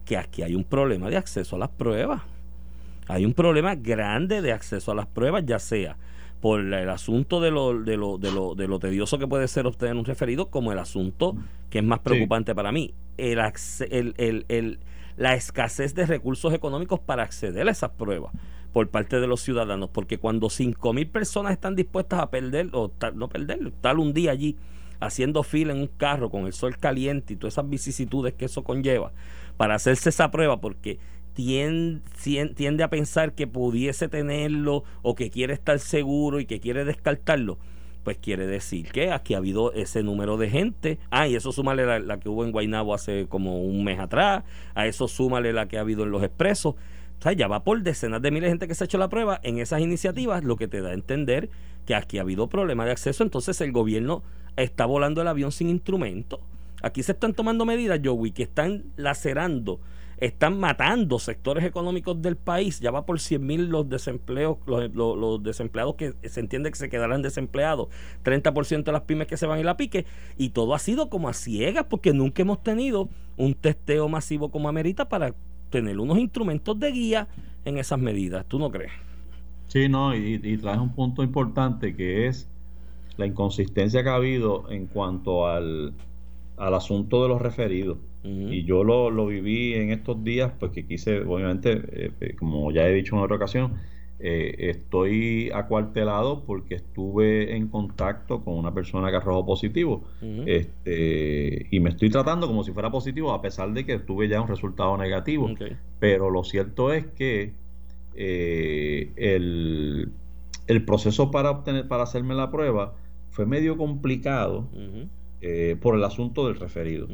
[0.03, 2.23] que aquí hay un problema de acceso a las pruebas.
[3.09, 5.97] Hay un problema grande de acceso a las pruebas, ya sea
[6.41, 9.65] por el asunto de lo, de lo, de lo, de lo tedioso que puede ser
[9.65, 11.35] obtener un referido, como el asunto
[11.71, 13.39] que es más preocupante para mí, el,
[13.89, 14.79] el, el
[15.17, 18.31] la escasez de recursos económicos para acceder a esas pruebas
[18.71, 22.91] por parte de los ciudadanos, porque cuando cinco mil personas están dispuestas a perder, o
[23.15, 24.55] no perder, estar un día allí
[24.99, 28.63] haciendo fila en un carro con el sol caliente y todas esas vicisitudes que eso
[28.63, 29.11] conlleva
[29.57, 30.99] para hacerse esa prueba, porque
[31.39, 32.01] tiende,
[32.53, 37.57] tiende a pensar que pudiese tenerlo o que quiere estar seguro y que quiere descartarlo,
[38.03, 40.99] pues quiere decir que aquí ha habido ese número de gente.
[41.11, 44.43] Ah, y eso súmale la, que hubo en Guaynabo hace como un mes atrás,
[44.75, 46.75] a eso súmale la que ha habido en los expresos.
[46.75, 49.09] O sea, ya va por decenas de miles de gente que se ha hecho la
[49.09, 51.49] prueba en esas iniciativas, lo que te da a entender
[51.85, 54.23] que aquí ha habido problemas de acceso, entonces el gobierno
[54.57, 56.41] está volando el avión sin instrumento.
[56.81, 59.79] Aquí se están tomando medidas, Joey, que están lacerando
[60.19, 62.79] están matando sectores económicos del país.
[62.79, 67.21] Ya va por 100 mil los desempleos, los, desempleados que se entiende que se quedarán
[67.21, 67.87] desempleados,
[68.23, 70.05] 30% de las pymes que se van a ir a pique,
[70.37, 74.69] y todo ha sido como a ciegas porque nunca hemos tenido un testeo masivo como
[74.69, 75.33] amerita para
[75.69, 77.27] tener unos instrumentos de guía
[77.65, 78.45] en esas medidas.
[78.47, 78.91] ¿Tú no crees?
[79.67, 82.49] Sí, no, y, y traes un punto importante que es
[83.17, 85.93] la inconsistencia que ha habido en cuanto al,
[86.57, 87.97] al asunto de los referidos.
[88.23, 92.69] Y yo lo, lo, viví en estos días, pues que quise, obviamente, eh, eh, como
[92.71, 93.75] ya he dicho en otra ocasión,
[94.19, 100.03] eh, estoy acuartelado porque estuve en contacto con una persona que arrojó positivo
[100.45, 104.41] este, y me estoy tratando como si fuera positivo a pesar de que tuve ya
[104.41, 105.49] un resultado negativo.
[106.01, 107.53] Pero lo cierto es que
[108.15, 110.11] el,
[110.67, 112.95] el, proceso para obtener para hacerme la prueba
[113.29, 114.67] fue medio complicado
[115.79, 117.07] por el asunto del referido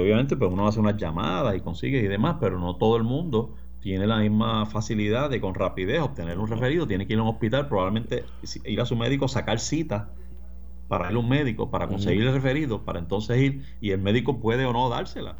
[0.00, 3.54] obviamente pues uno hace unas llamadas y consigue y demás, pero no todo el mundo
[3.80, 7.28] tiene la misma facilidad de con rapidez obtener un referido, tiene que ir a un
[7.28, 8.24] hospital, probablemente
[8.64, 10.10] ir a su médico, sacar cita
[10.88, 14.40] para ir a un médico, para conseguir el referido, para entonces ir y el médico
[14.40, 15.36] puede o no dársela.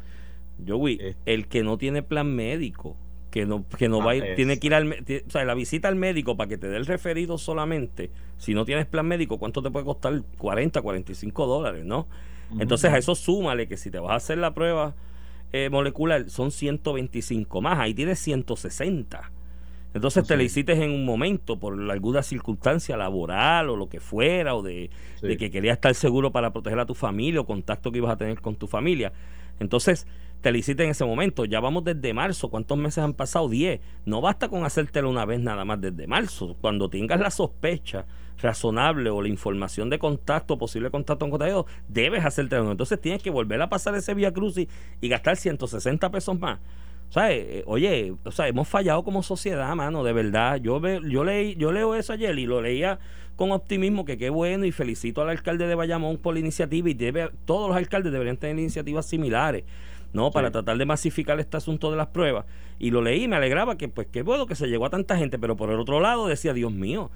[0.63, 1.15] Yo, güey, eh.
[1.25, 2.95] el que no tiene plan médico,
[3.31, 5.87] que no, que no va a ir, tiene que ir al o sea, la visita
[5.87, 9.61] al médico para que te dé el referido solamente, si no tienes plan médico, ¿cuánto
[9.61, 10.21] te puede costar?
[10.37, 12.07] 40, 45 dólares, ¿no?
[12.57, 14.95] Entonces a eso súmale que si te vas a hacer la prueba
[15.51, 19.31] eh, molecular son 125 más, ahí tienes 160.
[19.93, 24.53] Entonces te la hiciste en un momento por alguna circunstancia laboral o lo que fuera,
[24.55, 24.91] o de,
[25.21, 28.17] de, que querías estar seguro para proteger a tu familia o contacto que ibas a
[28.17, 29.11] tener con tu familia.
[29.59, 30.05] Entonces
[30.41, 31.45] te la hiciste en ese momento.
[31.45, 32.49] Ya vamos desde marzo.
[32.49, 33.49] ¿Cuántos meses han pasado?
[33.49, 33.81] 10.
[34.05, 36.55] No basta con hacértelo una vez nada más desde marzo.
[36.61, 38.05] Cuando tengas la sospecha
[38.41, 43.29] razonable o la información de contacto, posible contacto con contagio, debes hacerte Entonces tienes que
[43.29, 44.67] volver a pasar ese vía crucis
[45.01, 46.59] y gastar 160 pesos más.
[47.09, 50.57] O sea, eh, oye, o sea, hemos fallado como sociedad, mano, de verdad.
[50.57, 52.99] Yo ve, yo leí, yo leo eso ayer y lo leía
[53.35, 56.93] con optimismo, que qué bueno, y felicito al alcalde de Bayamón por la iniciativa, y
[56.93, 59.63] debe, todos los alcaldes deberían tener iniciativas similares,
[60.13, 60.29] ¿no?
[60.29, 62.45] Para tratar de masificar este asunto de las pruebas.
[62.77, 65.39] Y lo leí, me alegraba que, pues, qué bueno que se llegó a tanta gente,
[65.39, 67.11] pero por el otro lado decía, Dios mío,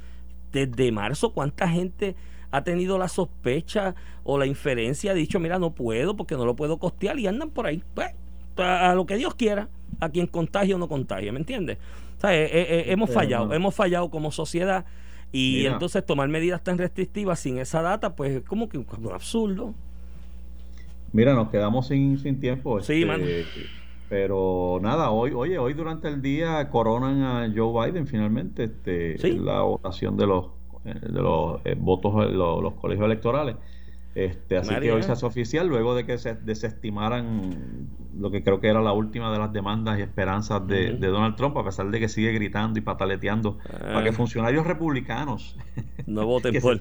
[0.53, 2.15] desde marzo, ¿cuánta gente
[2.51, 6.55] ha tenido la sospecha o la inferencia, ha dicho, mira, no puedo porque no lo
[6.55, 7.83] puedo costear y andan por ahí?
[7.93, 8.11] Pues,
[8.57, 9.67] a lo que Dios quiera,
[9.99, 11.79] a quien contagie o no contagie, ¿me entiendes?
[12.17, 14.85] O sea, eh, eh, eh, hemos fallado, hemos fallado como sociedad
[15.31, 19.73] y entonces tomar medidas tan restrictivas sin esa data, pues es como que un absurdo.
[21.11, 22.81] Mira, nos quedamos sin, sin tiempo.
[22.81, 23.45] Sí, este,
[24.09, 29.61] Pero nada, hoy, oye, hoy durante el día coronan a Joe Biden finalmente este, la
[29.61, 30.47] votación de los,
[30.85, 33.55] eh, de los eh, votos de los colegios electorales.
[34.15, 38.59] Este, así que hoy se hace oficial luego de que se desestimaran lo que creo
[38.59, 41.99] que era la última de las demandas y esperanzas de, Donald Trump, a pesar de
[41.99, 44.13] que sigue gritando y pataleteando para que ah.
[44.13, 45.57] funcionarios republicanos
[46.05, 46.79] no voten por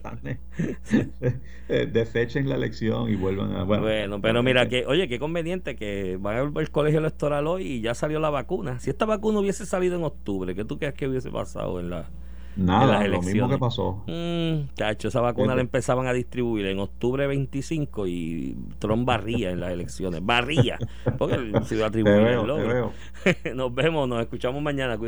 [1.69, 6.19] eh, desechen la elección y vuelvan a bueno, pero mira que oye qué conveniente que
[6.21, 8.79] van a volver el colegio electoral hoy y ya salió la vacuna.
[8.79, 12.11] Si esta vacuna hubiese salido en octubre ¿qué tú crees que hubiese pasado en la
[12.57, 14.03] Nada, lo mismo que pasó.
[14.07, 19.61] Mm, chacho, esa vacuna la empezaban a distribuir en octubre 25 y Trump barría en
[19.61, 20.25] las elecciones.
[20.25, 20.79] Barría.
[21.19, 22.43] Porque se iba a atribuir el
[23.57, 24.99] Nos vemos, nos escuchamos mañana.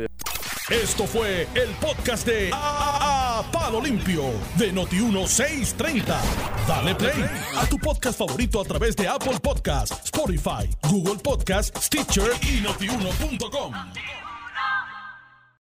[0.69, 4.23] Esto fue el podcast de a, Palo Limpio
[4.57, 6.03] de Noti1630.
[6.67, 7.23] Dale play
[7.55, 13.73] a tu podcast favorito a través de Apple Podcasts, Spotify, Google Podcasts, Stitcher y notiuno.com.